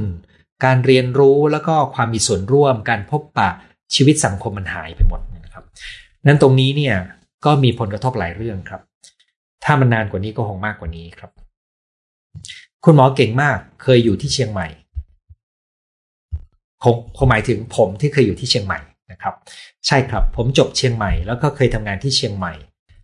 [0.65, 3.51] การเรียนรู้แล้วก็ความมีส่วนร่วม การพบปะ
[3.95, 5.65] ชีวิตสังคมมันหายไปหมดนะครับ
[6.27, 6.97] นั้นตรงนี้เนี่ย
[7.45, 8.83] ก็มีผลกระทบหลายเรื่องครับ
[9.65, 11.31] ถ้ามันนานกว่านี้ก็คงมากกว่านี้ครับ
[12.85, 14.69] คุณหมอเก่งมากเคยอยู่ที่เชียงใหม่
[16.83, 18.81] ผมผมหมายถึงผมที่เคยอยู่ที่เชียงใหม่
[19.13, 19.35] นะครับ
[19.87, 22.55] ใช่ครับผมจบเชียงใหม่แล้วก็เคยทำงานที่เชียงใหม่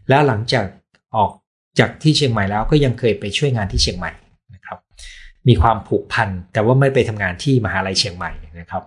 [0.09, 0.67] แล้วหลังจาก
[1.17, 1.31] ออก
[1.79, 4.13] จากที่เชียงใหม่แล้วก็ยังเคยไปช่วยงานที่เชียงใหม่
[4.55, 4.79] นะครับ
[5.49, 8.83] มีความผูกพันแต่ว่าไม่ไปทำงานที่มหาลัยเชียงใหม่นะครับ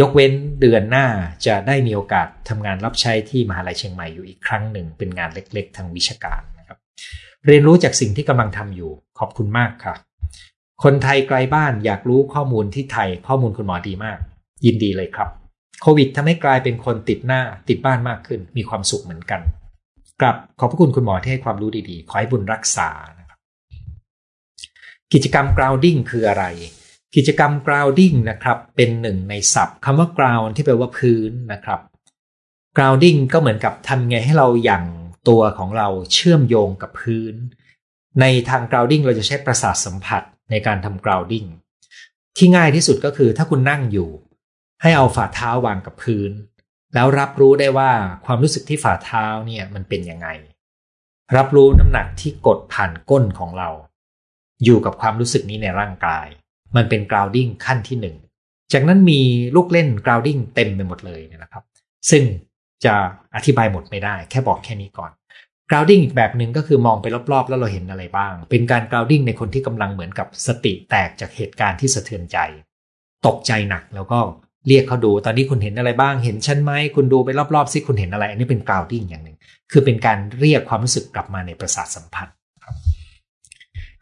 [0.00, 1.06] ยกเว้นเดือนหน้า
[1.46, 6.78] จะได้มีโอกาสทำงานรับใช้ที่มหาลัยเชียงใหม่อยู่อีกครั้งหนึ่งเป็นงานเล็ก ๆ ทางวิชาการนะครับ
[7.46, 9.94] เรียนรู้จากสิ่งที่กำลังทำอยู่ขอบคุณมากค่ะ
[10.82, 14.18] คนไทยไกลบ้านอยากรู้ข้อมูลที่ไทยข้อมูลคุณหมอดีมาก
[14.66, 15.28] ยินดีเลยครับ
[15.82, 19.40] โควิดทำให้กลายเป็นคนติดหน้าติดบ้านมากขึ้น มีความสุขเหมือนกัน
[20.20, 23.38] กลับขอบพระคุณคุณหมอที่ให้ความรู้ดีๆ ขอให้บุญรักษานะครับ
[25.12, 26.44] กิจกรรม grounding คืออะไร
[27.16, 31.80] กิจกรรม grounding นะครับ เป็นหนึ่งในศัพท์คำว่า ground ที่แปลว่าพื้นนะครับ
[32.76, 34.84] grounding ก็เหมือนกับทำไงให้เราอย่าง
[35.28, 37.34] ตัวของเราเชื่อมโยงกับพื้น
[38.20, 41.48] ในทาง grounding เราจะใช้ประสาทสัมผัส ในการทำ grounding
[42.36, 44.10] ที่ง่ายที่สุดก็คือถ้าคุณนั่งอยู่
[44.82, 46.32] ให้เอาฝ่าเท้าวางกับพื้น
[46.94, 47.90] แล้วรับรู้ได้ว่า
[48.26, 50.28] ความรู้สึกที่ฝ่าเท้าเนี่ยมันเป็นยังไง
[51.36, 53.70] รับรู้น้ำหนักที่กดผ่านก้นของเรา
[54.64, 56.26] อยู่กับความรู้สึกนี้ในร่างกาย
[56.76, 58.16] มันเป็น grounding ขั้นที่หนึ่ง
[58.72, 59.20] จากนั้นมี
[59.56, 61.64] ลูกเล่น grounding เต็มไปหมดเลยนะครับ
[62.10, 62.22] ซึ่ง
[62.84, 62.94] จะ
[63.36, 65.10] อธิบายหมดไม่ได้ แค่บอกแค่นี้ก่อน
[65.72, 72.38] grounding อีกแบบหนึ่งก็คือมองไปรอบๆ แล้วเราเห็นอะไรบ้าง เป็นการ grounding ในคนที่กำลังเหมือนกับสติแตกจากเหตุการณ์ที่สะเทือนใจ
[73.26, 74.18] ตกใจหนักแล้วก็
[74.68, 79.36] เรียกเขาดู ตอนนี้คุณเห็นอะไรบ้าง เห็นฉันไหม คุณดูไปรอบๆซิคุณเห็นอะไร อันนี้เป็นกราวดิ้งอย่างหนึ่ง
[79.72, 82.28] คือเป็นการเรียกความรู้สึกกลับมาในประสาทสัมผัส
[82.64, 82.76] ครับ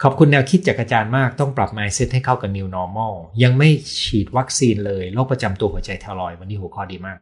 [0.02, 3.68] ขอบคุณแนวคิดจากอาจารย์มากต้องปรับ mindset ให้เข้ากับ new normal ยังไม่
[4.02, 7.18] ฉีดวัคซีนเลยโรคประจำตัวหัวใจแทรอยวันนี้หัวข้อดีมาก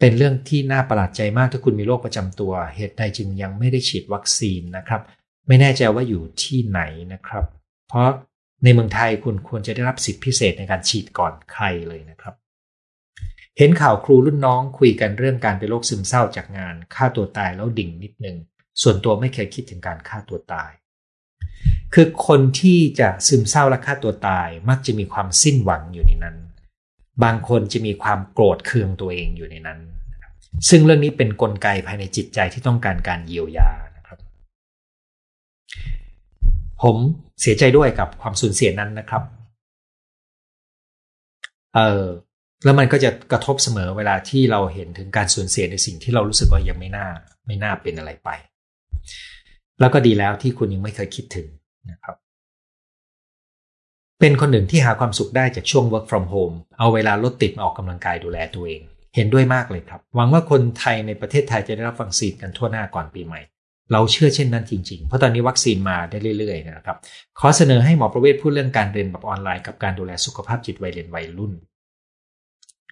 [0.00, 5.02] เป็นเรื่องที่น่าประหลาดใจมากถ้าคุณมีโรคประจำตัว เหตุใดจึงยังไม่ได้ฉีดวัคซีนนะครับ
[5.46, 6.80] ไม่แน่ใจว่าอยู่ที่ไหน
[7.12, 7.44] นะครับ
[7.88, 8.08] เพราะ
[8.64, 12.34] ในเมืองไทยคุณควรจะได้รับสิทธิพิเศษในการฉีดก่อนใครเลยนะครับ
[13.58, 18.36] เห็นข่าวครูรุ่นน้องคุยกันเรื่องการเป็นโรคซึมเศร้าจากงานฆ่าตัวตายแล้วดิ่งนิดนึง
[18.82, 20.70] ส่วนตัวไม่เคยคิดถึงการฆ่าตัวตาย
[21.94, 26.36] คือคนที่จะซึมเศร้าและฆ่าตัวตายมักจะมีความสิ้นหวังอยู่ในนั้น
[27.24, 29.78] บางคนจะมีความโกรธเคืองตัวเองอยู่ในนั้น
[30.68, 34.18] ซึ่งเรื่องนี้เป็นนกลไกภายในจิตใจที่ต้องการการเยียวยานะครับ
[36.82, 36.96] ผม
[37.40, 39.22] เสียใจด้วยกับความสูญเสียนั้นนะครับ
[41.74, 42.04] เออ
[42.64, 47.08] แล้วมันก็จะกระทบเสมอเวลาที่เราเห็นถึงการสูญเสียในสิ่งที่เรารู้สึกว่ายังไม่น่า
[47.46, 48.30] ไม่น่าเป็นอะไรไป
[49.80, 51.46] แล้วก็ดีแล้วที่คุณยังไม่เคยคิดถึง
[51.90, 52.16] นะครับ
[54.20, 58.80] เป็นคนหนึ่งที่หาความสุขได้จากช่วง work from home เอาเวลารถติดมาออกกำลังกายดูแลตัวเอง
[59.16, 63.40] เห็นด้วยมากเลยครับ หวังว่าคนไทยในประเทศไทยจะได้รับวัคซีนกันทั่วหน้าก่อนปีใหม่
[63.92, 66.96] เราเชื่อเช่นนั้นจริงๆ เพราะตอนนี้วัคซีนมาได้เรื่อยๆนะครับ
[67.40, 71.52] ขอเสนอให้หมอประเวศพูดเรื่องการเรียนแบบออนไลน์กับการดูแลสุขภาพจิตวัยเรียนวัยรุ่น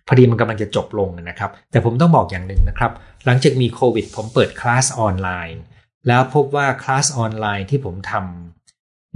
[0.07, 2.93] พอดีมันกำลังจะจบลงนะครับ แต่ผมต้องบอกอย่างหนึ่งนะครับ
[3.27, 5.63] หลังจากมีโควิด ผมเปิดคลาสออนไลน์
[6.09, 8.54] แล้วพบว่าคลาสออนไลน์ที่ผมทำ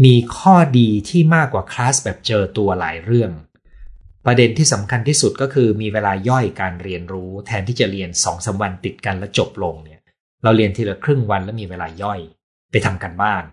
[0.04, 3.32] มีข้อดีที่มากกว่าคลาสแบบเจอตัวหลายเรื่อง
[4.26, 10.00] ประเด็นที่สำคัญที่สุดก็คือมีเวลาย่อยการเรียนรู้ แทนที่จะเรียนสองสาวันติดกันแล้วจบลงเนี่ย
[10.42, 12.20] เราเรียนทีละครึ่งวันแล้วมีเวลาย่อย
[12.70, 13.44] ไปทำกันบ้าน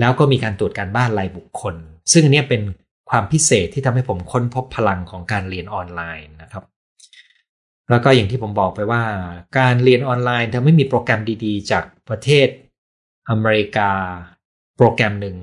[0.00, 1.74] แล้วก็มีการตรวจการบ้านรายบุคคล
[2.12, 2.62] ซึ่งอันนี้เป็น
[3.10, 6.64] ความพิเศษที่ทำให้ผมค้นพบพลังของการเรียนออนไลน์นะครับ
[7.90, 9.02] แล้วก็อย่างที่ผมบอกไปว่า
[9.58, 12.48] การเรียนออนไลน์ถ้าไม่มีโปรแกรมดี ๆ จากประเทศ
[13.30, 13.90] อเมริกา
[14.76, 15.36] โปรแกรมหนึ่ง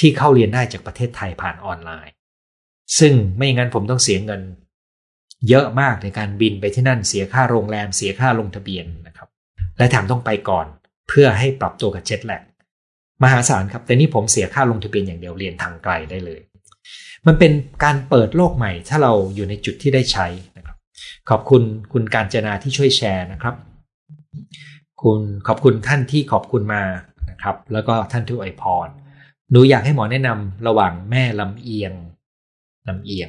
[0.00, 2.14] ที่เข้าเรียนได้จากประเทศไทยผ่านออนไลน์
[2.98, 4.42] ซึ่งไม่อย่างนั้นผมต้องเสียเงิน
[5.48, 9.28] เยอะมากในการบินไปที่นั่นเสียค่าโรงแรมเสียค่าลงทะเบียนนะครับ
[9.78, 10.66] และแถมต้องไปก่อน
[11.08, 12.42] เพื่อให้ปรับตัวกับเจ็ตแลก
[13.22, 16.40] มหาศาลครับ แต่นี่ผมเสียค่าลงทะเบียนอย่างเดียวเรียนทางไกลได้เลย
[17.26, 17.52] มันเป็น
[17.84, 20.76] การเปิดโลกใหม่ ถ้าเราอยู่ในจุดที่ได้ใช้นะครับ
[21.30, 23.54] ขอบคุณคุณการจนาที่ช่วยแชร์นะครับ
[25.02, 26.82] คุณขอบคุณท่านที่ขอบคุณมา
[27.30, 28.88] นะครับ แล้วก็ท่านที่อวยพร
[29.50, 31.92] หนูอยากให้หมอแนะนำระหว่างแม่ลำเอียง
[32.88, 33.28] ลำเอียง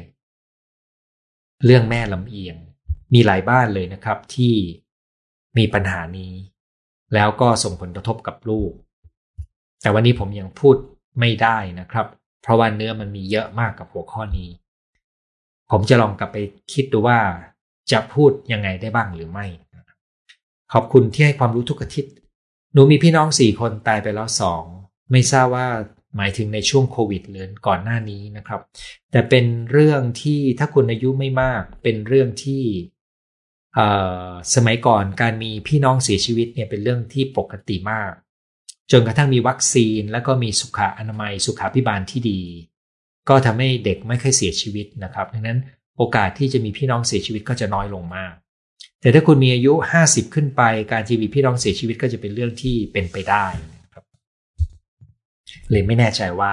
[1.65, 2.55] เรื่องแม่ลำเอียง
[3.13, 4.55] มีหลายบ้านเลยนะครับที่
[5.57, 6.33] มีปัญหานี้
[7.13, 8.71] แล้วก็ส่งผลกระทบกับลูก
[9.81, 10.75] แต่วันนี้ผมยังพูด
[11.19, 12.07] ไม่ได้นะครับ
[12.41, 14.49] เพราะว่าเนื้อมันมีเยอะมากกับหัวข้อนี้
[15.71, 16.37] ผมจะลองกลับไป
[16.73, 17.19] คิดดูว่า
[17.91, 19.45] จะพูดยังไงได้บ้างหรือไม่
[20.73, 22.13] ขอบคุณที่ให้ความรู้ทุกอาทิตย์
[22.73, 24.63] หนูมีพี่น้องสี่คนตายไปแล้วสอง
[25.11, 25.67] ไม่ทราบว่า
[26.17, 28.61] หมายถึงในช่วงโควิดหรือก่อนหน้านี้นะครับ
[29.11, 32.63] แต่เป็นเรื่องที่ถ้าคุณอายุไม่มาก เป็นเรื่องที่
[34.55, 38.11] สมัยก่อนการมีพี่น้องเสียชีวิตเนี่ยเป็นเรื่องที่ปกติมาก
[38.91, 42.41] จนกระทั่งมีวัคซีน แล้วก็มีสุขอนามัยสุขาพิบาลที่ดี
[43.29, 45.59] ก็ทำให้เด็กไม่ค่อยเสียชีวิตนะครับ ดังนั้น
[45.97, 48.33] โอกาสที่จะมีพี่น้องเสียชีวิตก็จะน้อยลงมาก
[49.01, 53.45] แต่ถ้าคุณมีอายุ 50 ขึ้นไป การที่มีพี่น้องเสียชีวิตก็จะเป็นเรื่องที่เป็นไปได้
[55.71, 56.51] เลยไม่แน่ใจว่า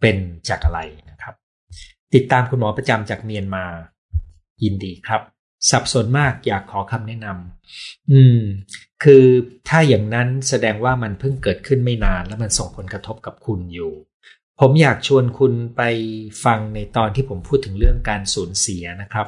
[0.00, 0.16] เป็น
[0.48, 0.80] จากอะไร
[1.10, 1.34] นะครับ
[2.14, 3.64] ติดตามคุณหมอประจำจากเมียนมา
[4.62, 5.22] ยินดีครับ
[5.70, 8.40] สับสนมากอยากขอคำแนะนำอืม
[9.02, 9.24] คือ
[9.68, 13.92] ถ้าอย่างนั้นแสดงว่ามันเพิ่งเกิดขึ้นไม่นานแล้วมันส่งผลกระทบกับคุณอยู่
[14.60, 15.82] ผมอยากชวนคุณไป
[16.44, 19.26] ฟังในตอนที่ผมพูดถึงเรื่องการสูญเสียนะครับ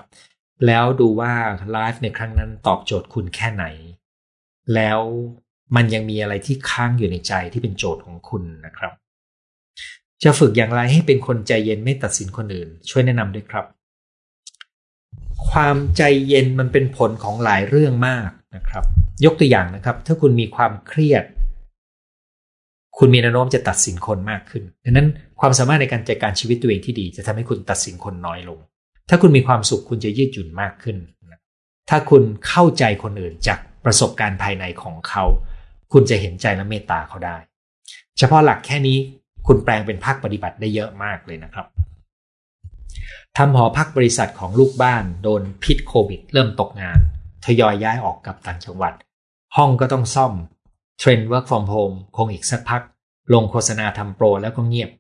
[0.67, 1.33] แล้วดูว่า
[1.73, 3.65] ไลฟ์ในครั้งนั้นตอบโจทย์คุณแค่ไหน
[4.75, 5.01] แล้ว
[5.77, 8.93] มันยังมีอะไรที่ค้างอยู่ในใจที่เป็นโจทย์ของคุณนะครับ
[10.23, 13.65] จะฝึกอย่างไรให้เป็นคนใจเย็นไม่ตัดสินคนอื่น ช่วยแนะนำด้วยครับ
[15.49, 18.85] ความใจเย็นมันเป็นผลของหลายเรื่องมากนะครับ
[19.25, 21.25] ยกตัวอย่างนะครับ ถ้าคุณมีความเครียด
[22.99, 25.09] คุณมีแนวโน้มจะตัดสินคนมากขึ้นดังนั้น
[25.41, 28.59] ความสามารถในการจัดการชีวิตตัวเองที่ดี จะทำให้คุณตัดสินคนน้อยลง
[29.09, 30.97] ถ้าคุณมีความสุขคุณจะยืดหยุ่นมากขึ้น
[31.91, 35.25] ถ้าคุณเข้าใจคนอื่นจากประสบการณ์ภายในของเขา
[35.95, 37.37] คุณจะเห็นใจและเมตตาเขาได้
[38.19, 38.99] เฉพาะหลักแค่นี้
[39.47, 41.67] คุณแปลงเป็นภาคปฏิบัติได้เยอะมากเลยนะครับ
[43.37, 46.99] ทำหอพักบริษัทของลูกบ้านโดนพิษโควิด เริ่มตกงาน
[47.45, 48.95] ทยอยย้ายออกกับต่างจังหวัด
[49.57, 50.33] ห้องก็ต้องซ่อม
[50.99, 52.83] เทรนด์ work from home คงอีกสักพัก
[53.35, 54.91] ลงโฆษณาทำโปรแล้วก็เงียบ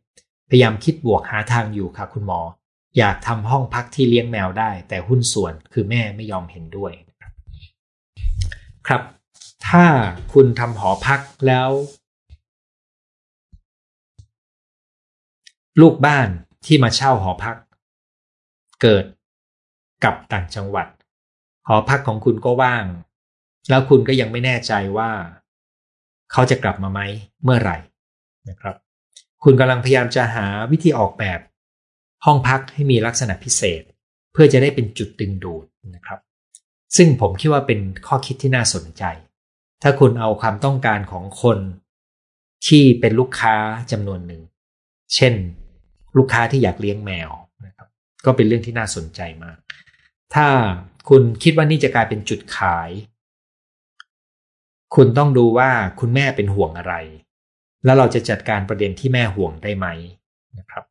[0.49, 2.41] พยายามคิดบวกหาทางอยู่ค่ะคุณหมอ
[2.99, 6.93] อยากทำห้องพักที่เลี้ยงแมวได้ แต่หุ้นส่วนคือแม่ไม่ยอมเห็นด้วย
[8.89, 9.03] ครับ
[9.69, 9.85] ถ้า
[10.33, 11.71] คุณทำหอพักแล้ว
[15.81, 16.29] ลูกบ้าน
[16.67, 17.57] ที่มาเช่าหอพัก
[18.83, 19.05] เกิด
[20.05, 20.89] กับต่างจังหวัด
[21.67, 22.85] หอพักของคุณก็ว่าง
[23.71, 25.11] แล้วคุณก็ยังไม่แน่ใจว่า
[26.33, 27.01] เขาจะกลับมาไหม
[27.45, 27.77] เมื่อไหร่
[28.49, 28.77] นะครับ
[29.45, 31.41] คุณกำลังพยายามจะหาวิธีออกแบบ
[32.25, 33.83] ห้องพักให้มีลักษณะพิเศษ
[34.33, 36.19] เพื่อจะได้เป็นจุดดึงดูดนะครับ
[36.97, 39.05] ซึ่งผมคิดว่าเป็นข้อคิดที่น่าสนใจ
[39.83, 41.59] ถ้าคุณเอาความต้องการของคน
[42.67, 43.55] ที่เป็นลูกค้า
[43.91, 44.43] จำนวนหนึ่ง
[45.15, 45.35] เช่น
[46.17, 47.31] ลูกค้าที่อยากเลี้ยงแมว
[48.25, 49.59] ก็เป็นเรื่องที่น่าสนใจมาก
[50.35, 50.47] ถ้า
[51.09, 52.91] คุณคิดว่านี่จะกลายเป็นจุดขาย
[54.95, 56.95] คุณต้องดูว่าคุณแม่เป็นห่วงอะไร
[57.85, 59.87] แล้วเราจะจัดการประเด็นที่แม่ห่วงได้ไหม
[60.59, 60.85] นะครับ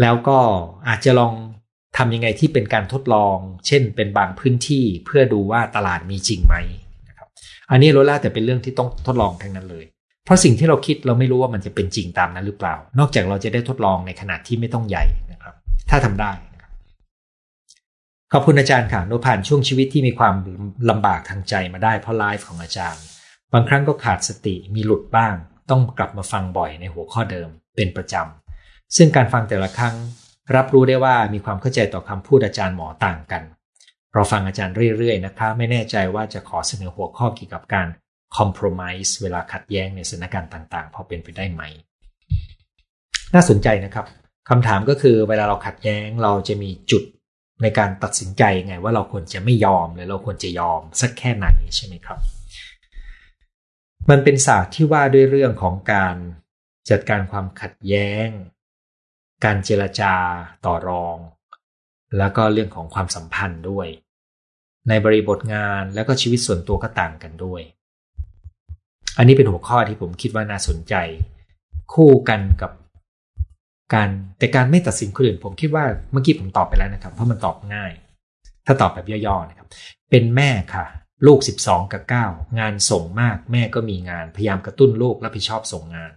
[0.00, 0.38] แล้วก็
[0.88, 1.34] อาจจะลอง
[1.96, 6.56] ทำยังไงที่เป็นการทดลอง เช่น เป็นบางพื้นที่เพื่อดูว่าตลาดมีจริงไหม
[7.72, 9.84] อันนี้รู้แล้วแต่เป็นเรื่องที่ต้องทดลองทั้งนั้นเลย
[10.24, 15.54] เพราะสิ่งที่เราคิดเราไม่รู้ว่ามันจะเป็นจริงตามนั้นหรือเปล่า นอกจากเราจะได้ทดลองในขนาดที่ไม่ต้องใหญ่นะครับ
[15.90, 16.32] ถ้าทำได้
[18.32, 20.34] ขอบคุณอาจารย์ค่ะโนผ่านช่วงชีวิตที่มีความ
[20.90, 23.02] ลำบากทางใจมาได้เพราะไลฟ์ของอาจารย์
[23.52, 25.34] บางครั้งก็ขาดสติมีหลุดบ้าง
[25.70, 29.94] ต้องกลับมาฟังบ่อยในหัวข้อเดิมเป็นประจำ ซึ่งการฟังแต่ละครั้ง
[30.56, 33.42] รับรู้ได้ว่ามีความเข้าใจต่อคำพูดอาจารย์หมอต่างกัน
[34.14, 37.88] เราฟังอาจารย์เรื่อยๆนะคะ ไม่แน่ใจว่าจะขอเสนอหัวข้อเกี่ยวกับการ
[38.36, 41.62] compromise เวลาขัดแย้งในสถานการณ์ต่างๆ พอเป็นไปได้ไหม
[43.34, 44.06] น่าสนใจนะครับ
[44.48, 47.02] คำถามก็คือเวลาเราขัดแย้งเราจะมีจุด
[47.62, 51.46] ในการตัดสินใจไงว่าเราควรจะไม่ยอมหรือเราควรจะยอมสักแค่ไหน
[51.76, 52.20] ใช่ไหมครับ
[54.10, 56.16] มันเป็นศาสตร์ที่ว่าด้วยเรื่องของการ
[56.90, 58.28] จัดการความขัดแย้ง
[59.44, 60.14] การเจรจา
[60.66, 61.16] ต่อรอง
[62.18, 63.88] แล้วก็เรื่องของความสัมพันธ์ด้วย
[64.88, 67.62] ในบริบทงานแล้วก็ชีวิตส่วนตัวก็ต่างกันด้วย
[69.16, 70.94] อันนี้เป็นหัวข้อที่ผมคิดว่าน่าสนใจ
[71.94, 72.72] คู่กันกับ
[73.94, 77.92] การแต่การไม่ตัดสินคนอื่น ผมคิดว่าเมื่อกี้ผมตอบไปแล้วนะครับ เพราะมันตอบง่าย
[78.66, 79.68] ถ้าตอบแบบย่อๆนะครับ
[80.10, 80.86] เป็นแม่ค่ะ
[81.26, 86.12] ลูก 12 กับ 9 งานส่งมากแม่ก็มีงาน พยายามกระตุ้นลูกรับผิดชอบส่งงาน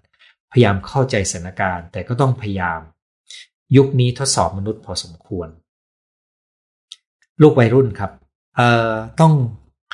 [0.51, 2.81] พยายามเข้าใจสถานการณ์ แต่ก็ต้องพยายาม
[3.77, 5.47] ยุคนี้ทดสอบมนุษย์พอสมควร
[7.41, 8.11] ลูกวัยรุ่นครับ
[9.21, 9.33] ต้อง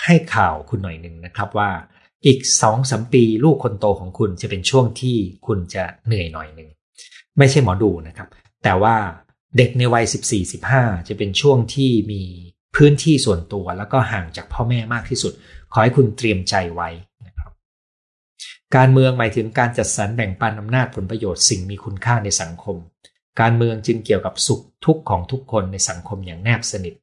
[0.03, 1.71] ให้ข่าวคุณหน่อยหนึ่งนะครับว่า
[2.25, 6.69] อีกสองสมปีลูกคนโตของคุณจะเป็นช่วงที่คุณจะเหนื่อยหน่อยหนึ่ง
[7.37, 8.27] ไม่ใช่หมอดูนะครับ
[8.63, 8.95] แต่ว่า
[9.57, 10.05] เด็กในวัย
[10.57, 12.21] 14-15 จะเป็นช่วงที่มี
[12.75, 15.33] พื้นที่ส่วนตัวแล้วก็ห่างจากพ่อแม่มากที่สุด
[15.73, 16.89] ขอให้คุณเตรียมใจไว้
[17.27, 17.51] นะครับ
[18.75, 22.77] การเมืองหมายถึงการจัดสรรแบ่งปันอำนาจผลประโยชน์สิ่งมีคุณค่าในสังคม
[23.41, 26.93] การเมืองจึงเกี่ยวกับสุขทุกข์ของทุกคนในสังคมอย่างแนบสนิท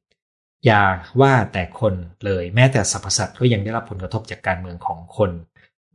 [0.65, 0.83] อย่า
[1.21, 1.93] ว่าแต่คน
[2.25, 5.31] เลยแม้แต่สรรพสัตว์ก็ยังได้รับผลกระทบจากการเมืองของคน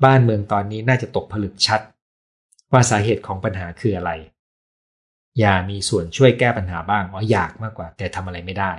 [0.05, 1.81] บ้านเมืองตอนนี้น่าจะตกผลึกชัด
[2.73, 4.11] ว่าสาเหตุของปัญหาคืออะไร
[5.41, 8.73] อย่ามีส่วนช่วยแก้ปัญหาบ้างอ๋ออยากมากกว่า แต่ทำอะไรไม่ได้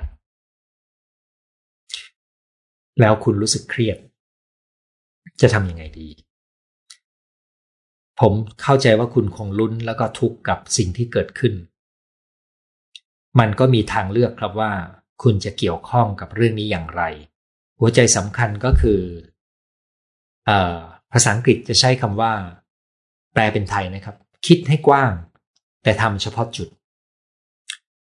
[3.00, 3.98] แล้วคุณรู้สึกเครียด
[5.40, 6.08] จะทำยังไงดี
[8.20, 11.54] ผมเข้าใจว่าคุณคงลุ้นแล้วก็ทุกข์กับสิ่งที่เกิดขึ้น
[13.38, 14.72] มันก็มีทางเลือกครับว่า
[15.22, 17.02] คุณจะเกี่ยวข้องกับเรื่องนี้อย่างไร
[17.78, 19.00] หัวใจสำคัญก็คือ
[20.48, 20.50] อ
[21.12, 22.32] ภาษาอังกฤษจะใช้คำว่า
[23.32, 25.12] แปลเป็นไทยนะครับ คิดให้กว้าง
[25.82, 26.68] แต่ทำเฉพาะจุด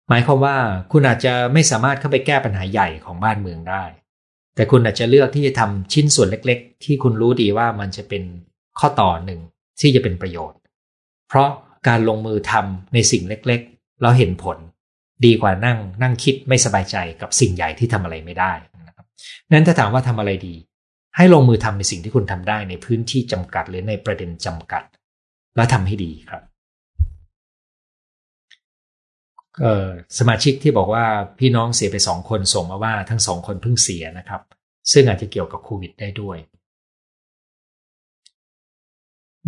[0.08, 0.56] หมายความว่า
[0.92, 3.84] คุณอาจจะไม่สามารถเข้าไปแก้ปัญหาใหญ่ของบ้านเมืองได้
[4.54, 8.22] แต่คุณอาจจะเลือกที่จะทำชิ้นส่วนเล็ก ๆ ที่คุณรู้ดีว่ามันจะเป็น
[8.78, 9.40] ข้อต่อหนึ่ง
[9.80, 10.58] ที่จะเป็นประโยชน์
[11.28, 11.50] เพราะ
[11.88, 14.58] การลงมือทำในสิ่งเล็กๆ แล้วเห็นผล
[15.24, 18.52] ดีกว่านั่งนั่งคิดไม่สบายใจกับสิ่งใหญ่ที่ทำอะไรไม่ได้
[18.86, 19.06] นะครับ
[19.52, 20.54] นั้นถ้าถามว่าทำอะไรดี
[21.16, 24.82] ให้ลงมือทำในสิ่งที่คุณทำได้ในพื้นที่จำกัดหรือในประเด็นจำกัด
[25.56, 26.42] แล้วทำให้ดีครับ
[30.18, 31.04] สมาชิกที่บอกว่า
[31.38, 34.42] พี่น้องเสียไปสองคนส่งมาว่าทั้งสองคนเพิ่งเสียนะครับ
[34.92, 36.38] ซึ่งอาจจะเกี่ยวกับโควิดได้ด้วย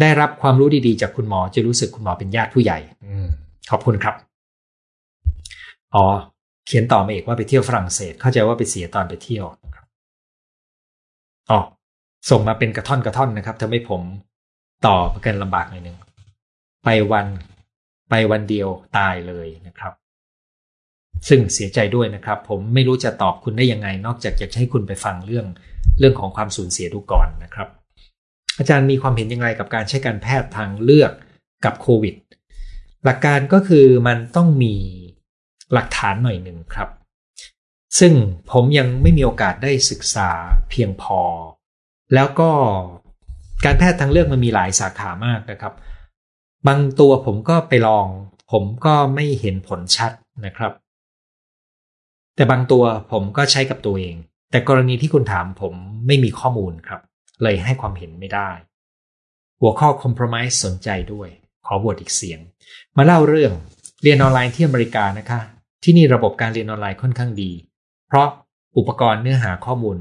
[0.00, 3.14] ได้รับความรู้ดีๆ จากคุณหมอจะรู้สึกคุณหมอเป็นญาติผู้ใหญ่อื
[3.70, 4.14] ขอบคุณครับ
[5.94, 6.06] อ๋อ
[6.66, 9.44] เขียนต่อมาอีกว่าไปเที่ยวฝรั่งเศส เข้าใจว่าไปเสียตอนไปเที่ยว
[11.50, 11.58] อ๋อ
[12.30, 14.02] ส่งมาเป็นกระท่อนกระท่อนนะครับทำให้ผม
[14.86, 15.96] ต่อกันลำบากหน่อยนึง
[16.84, 17.26] ไปวัน
[18.10, 19.92] ไปวันเดียวตายเลยนะครับ
[21.28, 25.46] ซึ่งเสียใจด้วยนะครับ ผมไม่รู้จะตอบคุณได้ยังไง นอกจากจะให้คุณไปฟังเรื่อง
[25.98, 27.68] เรื่องของความสูญเสียดูก่อนนะครับ
[28.58, 31.12] อาจารย์มีความเห็นยังไงกับการใช้การแพทย์ทางเลือก
[31.64, 32.14] กับโควิด
[33.04, 34.74] หลักการก็คือมันต้องมี
[35.72, 36.88] หลักฐานหน่อยหนึ่งครับ
[37.98, 38.12] ซึ่ง
[38.52, 40.30] ผมยังไม่มีโอกาสได้ศึกษา
[40.70, 41.20] เพียงพอ
[42.14, 42.50] แล้วก็
[43.64, 45.74] การแพทย์ทางเลือกมันมีหลายสาขามากนะครับ
[46.68, 48.06] บางตัวผมก็ไปลอง
[48.52, 50.12] ผมก็ไม่เห็นผลชัด
[50.44, 50.72] นะครับ
[52.36, 54.16] แต่บางตัวผมก็ใช้กับตัวเอง
[54.50, 55.74] แต่กรณีที่คุณถามผม
[56.06, 57.00] ไม่มีข้อมูลครับ
[57.42, 58.50] เลยให้ความเห็นไม่ได้
[59.60, 61.28] หัวข้อ compromise สนใจด้วย
[61.66, 62.40] ขอบวดอีกเสียง
[62.96, 63.52] มาเล่าเรื่อง
[64.02, 65.40] เรียนออนไลน์ที่อเมริกานะคะ
[65.86, 67.50] ที่นี่ระบบการเรียนออนไลน์ค่อนข้างดี
[68.08, 68.28] เพราะ
[68.78, 69.98] อุปกรณ์เนื้อหาข้อมูล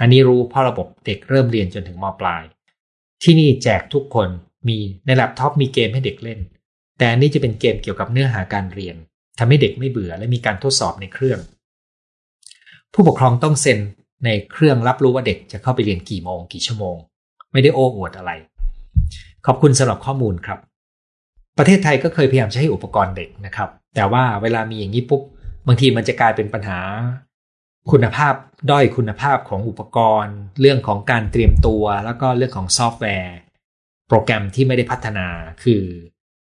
[0.00, 2.42] อันนี้รู้เพราะระบบเด็กเริ่มเรียนจนถึงมปลาย
[3.22, 4.28] ที่นี่แจกทุกคน
[4.68, 6.40] มีในแล็ปท็อปมีเกมให้เด็กเล่น
[6.98, 8.96] แต่อันนี้จะเป็นเกมเกี่ยวกับเนื้อหาการเรียน
[9.38, 11.40] ทำให้เด็กไม่เบื่อและมีการทดสอบในเครื่อง
[12.92, 13.78] ผู้ปกครองต้องเซ็น
[14.24, 16.96] ในเครื่องรับรู้ว่าเด็กจะเข้าไปเรียนกี่โมง กี่ชั่วโมง
[17.52, 18.32] ไม่ได้โอ้อวดอะไร
[19.46, 20.58] ขอบคุณสำหรับข้อมูลครับ
[21.58, 25.22] ประเทศไทยก็เคยพยายามใช้อุปกรณ์เด็กนะครับ แต่ว่าเวลามีอย่างนี้ปุ๊บ
[25.66, 26.80] บางทีมันจะกลายเป็นปัญหา
[27.90, 28.34] คุณภาพ
[28.70, 33.36] ด้อยคุณภาพของอุปกรณ์ เรื่องของการเตรียมตัว แล้วก็เรื่องของซอฟต์แวร์
[34.08, 35.26] โปรแกรมที่ไม่ได้พัฒนา
[35.62, 35.82] คือ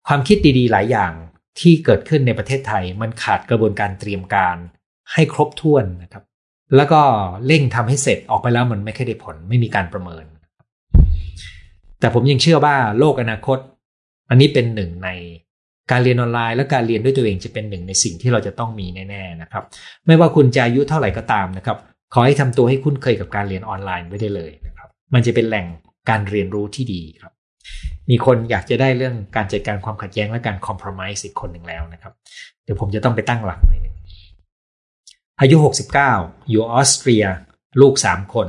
[0.07, 1.13] ความคิดดีๆ หลายอย่าง
[1.61, 4.57] ที่เกิดขึ้นในประเทศไทย มันขาดกระบวนการเตรียมการ
[5.13, 6.25] ให้ครบถ้วนนะครับ
[6.77, 7.01] แล้วก็
[7.47, 10.25] เร่งทำให้เสร็จออกไปแล้วมันไม่ค่อยได้ผล ไม่มีการประเมิน
[12.01, 13.59] แต่ผมยังเชื่อว่าโลกอนาคต
[14.31, 15.09] อันนี้เป็นหนึ่งใน
[15.91, 19.65] การเรียนออนไลน์และการเรียนด้วยตัวเองจะเป็นหนึ่งในสิ่งที่เราจะต้องมีแน่ๆนะครับ
[20.07, 21.79] ไม่ว่าคุณจะอายุเท่าไหร่ก็ตามนะครับ
[22.15, 25.67] ขอให้ทำตัวให้คุ้นเคยกับการเรียนออนไลน์ไว้ได้เลยนะครับ มันจะเป็นแหล่ง
[26.11, 27.33] การเรียนรู้ที่ดีครับ
[28.11, 32.13] มีคนอยากจะได้เรื่องการจัดการความขัดแย้งและการคอมเพลมไพร์อีกคนหนึ่งแล้วนะครับ
[32.65, 33.97] เดี๋ยวผมจะต้องไปตั้งหลักหน่อยนึง
[35.41, 35.57] อายุ
[36.03, 37.25] 69 อยู่ออสเตรีย
[37.81, 38.49] ลูกสามคน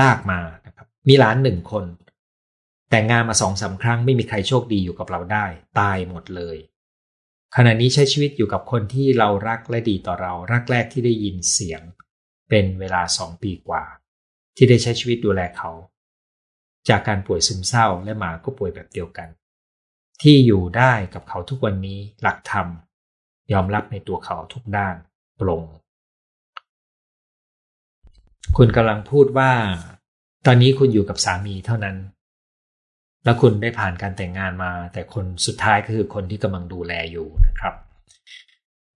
[0.00, 1.84] ลากมานะครับ มีหลานหนึ่งคน
[2.90, 5.46] แต่งงานมาสองสาครั้งไม่มีใครโชคดีอยู่กับเราได้
[5.78, 6.56] ตายหมดเลย
[7.56, 11.82] ขณะนี้ใช้ชีวิตอยู่กับคนที่เรารักและดีต่อเรารักแรกที่ได้ยินเสียง
[12.48, 13.84] เป็นเวลาสองปีกว่า
[14.56, 15.70] ที่ได้ใช้ชีวิตดูแลเขา
[16.88, 19.28] จากการป่วยซึมเศร้าและหมาก็ป่วยแบบเดียวกัน
[20.22, 22.66] ที่อยู่ได้กับเขาทุกวันนี้หลักธรรม
[23.52, 24.96] ยอมรับในตัวเขาทุกด้าน
[25.40, 25.64] ปรง
[28.56, 29.52] คุณกำลังพูดว่า
[30.46, 31.96] ตอนนี้คุณอยู่กับสามีเท่านั้น
[33.24, 37.74] แล้วคุณได้ผ่านการแต่งงานมา แต่คนสุดท้ายก็คือคนที่กำลังดูแลอยู่นะครับ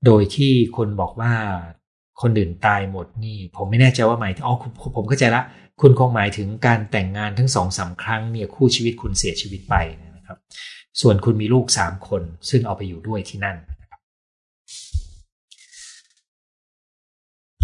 [0.07, 1.33] โดยที่คนบอกว่า
[2.23, 4.55] คนอื่นตายหมดนี่ ผมไม่แน่ใจว่าหมายอ๋อ
[4.97, 5.43] ผมเข้าใจละ
[5.81, 9.77] คุณคงหมายถึงการแต่งงานทั้งสองสาครั้งเนี่ยคู่ชีวิตคุณเสียชีวิตไป
[10.17, 10.39] นะครับ
[11.01, 13.57] ส่วนคุณมีลูกสามคน ซึ่งเอาไปอยู่ด้วยที่นั่น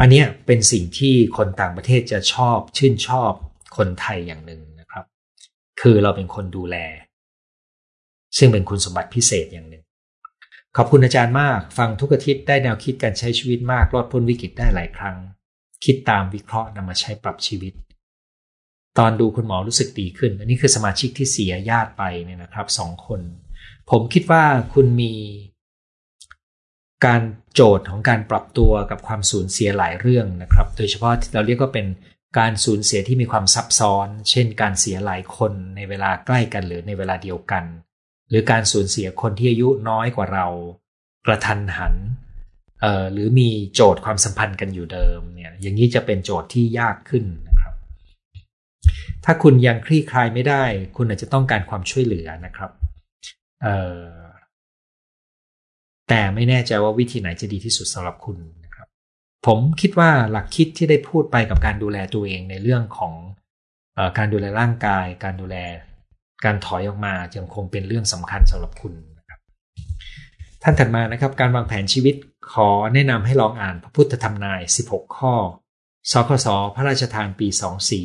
[0.00, 3.32] อันนี้เป็นสิ่งที่คนต่างประเทศจะชอบชื่นชอบ
[3.76, 4.60] คนไทยอย่างหนึ่ง
[5.80, 6.76] คือเราเป็นคนดูแล
[8.38, 9.84] ซึ่งเป็นคุณสมบัติพิเศษอย่างหนึ่ง
[10.76, 15.16] ขอบคุณอาจารย์มาก ฟังทุกอาทิตย์ได้แนวคิดการใช้ชีวิตมาก รอดพ้นวิกฤตได้หลายครั้ง
[15.84, 17.72] คิดตามวิเคราะห์นำมาใช้ปรับชีวิต
[18.98, 23.20] ตอนดูคุณหมอรู้สึกดีขึ้น อันนี้คือสมาชิกที่เสียญาติไปเนี่ยนะครับสองคน
[23.90, 25.14] ผมคิดว่าคุณมี
[27.06, 27.22] การ
[27.54, 31.86] โจทย์ของการปรับตัวกับความสูญเสียหลายเรื่องนะครับ โดยเฉพาะที่เราเรียกว่าเป็น
[32.38, 37.64] การสูญเสียที่มีความซับซ้อน เช่น การเสียหลายคนในเวลาใกล้กันหรือในเวลาเดียวกัน
[38.30, 40.46] หรือการสูญเสียคนที่อายุน้อยกว่าเรา
[41.26, 41.94] กระทันหัน
[43.12, 47.74] หรือมีโจทย์ความสัมพันธ์กันอยู่เดิมเนี่ยอย่างนี้จะเป็นโจทย์ที่ยากขึ้นนะครับ
[49.24, 50.64] ถ้าคุณยังคลี่คลายไม่ได้
[50.96, 52.70] คุณอาจจะต้องการความช่วยเหลือนะครับ
[56.08, 58.38] แต่ไม่แน่ใจว่าวิธีไหนจะดีที่สุดสำหรับคุณ
[59.46, 63.14] ผมคิดว่าหลักคิดที่ได้พูดไปกับการดูแลตัวเองในเรื่องของ
[63.96, 65.56] อการดูแลร่างกาย การดูแล
[66.44, 69.40] การถอยออกมายังคงเป็นเรื่องสำคัญสำหรับคุณนะครับ
[70.62, 72.14] ท่านถัดมานะครับการวางแผนชีวิต
[72.52, 74.60] ขอแนะนำให้ลองอ่านพระพุทธธรรมนาย
[74.90, 75.34] 16 ข้อ
[76.12, 77.48] สคสพระราชทานปี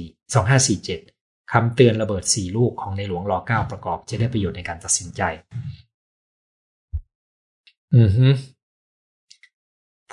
[0.04, 5.22] 24 2547 คำเตือนระเบิด 4 ลูกของในหลวงรอ9ประกอบ จะได้ประโยชน์ในการตัดสินใจ
[7.96, 8.28] อือฮึ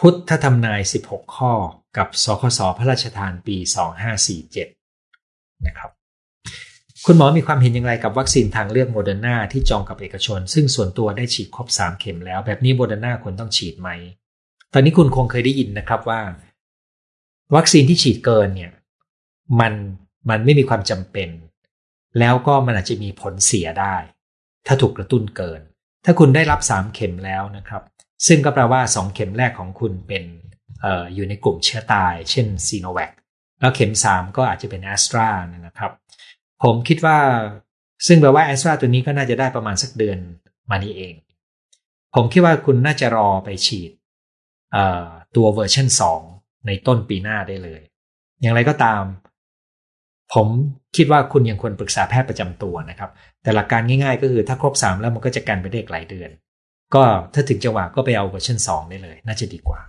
[0.06, 1.52] พุทธธรรมนาย 16 ข้อ
[1.96, 3.56] กับสคสพระราชทานปี
[4.22, 5.90] 2547 นะครับ
[7.06, 13.88] คุณหมอมีความเห็นอย่างไรกับวัคซีนทางเลือกโมเดอร์นาที่จองกับเอกชน ซึ่งส่วนตัวได้ฉีดครบ 3 เข็มแล้ว แบบนี้โมเดอร์นาควรต้องฉีดไหม
[14.72, 16.20] ตอนนี้คุณคงเคยได้ยินนะครับว่า
[17.56, 18.72] วัคซีนที่ฉีดเกินเนี่ย
[19.60, 19.72] มัน
[20.30, 21.28] มันไม่มีความจำเป็น
[22.18, 23.96] แล้วก็มันอาจจะมีผลเสียได้
[24.66, 25.60] ถ้าถูกกระตุ้นเกิน
[26.04, 27.82] ถ้าคุณได้รับ 3 เข็มแล้วนะครับ
[28.26, 30.24] ซึ่งก็แปลว่า 2 เข็มแรกของคุณเป็น
[30.84, 33.12] อออยู่ในกลุ่มเชื้อตาย เช่นซีโนแวค
[33.60, 35.28] แล้วเข็ม 3 ก็อาจจะเป็นแอสตรา
[35.66, 35.92] นะครับ
[36.62, 37.18] ผมคิดว่า
[38.06, 40.18] ซึ่งแปลว่าแอสตราตัวนี้ก็น่าจะได้ประมาณสักเดือน
[40.70, 41.14] มานี้เอง
[42.14, 43.90] ผมคิดว่าคุณน่าจะรอไปฉีด
[45.36, 45.88] ตัวเวอร์ชัน
[46.26, 47.80] 2 ในต้นปีหน้าได้เลย
[48.40, 49.02] อย่างไรก็ตาม
[50.34, 50.48] ผม
[50.96, 53.10] คิดว่าคุณยังควรปรึกษาแพทย์ประจำตัวนะครับ
[53.42, 56.30] แต่หลักการง่ายๆ ก็คือถ้าครบ 3 แล้วมันก็จะกันไปได้หลายเดือน
[56.94, 57.02] ก็
[57.34, 59.80] ถ้าถึงจังหวะก็ไปเอาเวอร์ชัน2ได้เลย น่าจะดีกว่า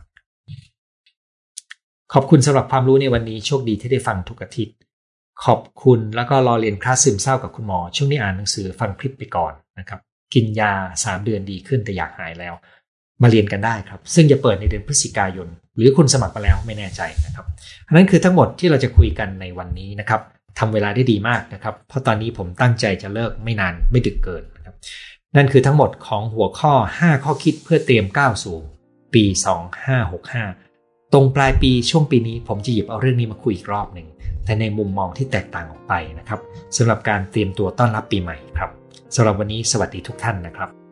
[2.14, 4.76] ขอบคุณสำหรับความรู้ในวันนี้โชคดีที่ได้ฟังทุกอาทิตย์
[5.46, 10.00] ขอบคุณแล้วก็รอเรียนคลาสซึมเศร้ากับคุณหมอ ช่วงนี้อ่านหนังสือฟังคลิปไปก่อนนะครับ
[10.34, 12.54] กินยา 3 เดือนดีขึ้นแต่อยากหายแล้ว
[13.22, 15.48] มาเรียนกันได้ครับ ซึ่งจะเปิดในเดือนพฤศจิกายน
[15.78, 17.46] หรือคุณสมัครมาแล้วไม่แน่ใจนะครับ
[17.88, 20.22] อันนั้นคือทั้งหมดที่เราจะคุยกันในวันนี้นะครับ
[20.60, 24.76] ทำเวลาได้ดีมากนะครับ เพราะตอนนี้ผมตั้งใจจะเลิกไม่นานไม่ดึกเกินนะครับ
[25.36, 28.58] นั่นคือทั้งหมดของหัวข้อ 5 ข้อคิดเพื่อเตรียมก้าวสู่
[29.14, 29.24] ปี
[29.98, 34.08] 2565 ตรงปลายปีช่วงปีนี้ผมจะหยิบเอาเรื่องนี้มาคุยอีกรอบหนึ่ง
[34.46, 36.40] แต่ในมุมมองที่แตกต่างออกไปนะครับ
[36.76, 38.70] สำหรับการเตรียมตัวต้อนรับปีใหม่ครับ
[39.16, 40.83] สำหรับวันนี้สวัสดีทุกท่านนะครับ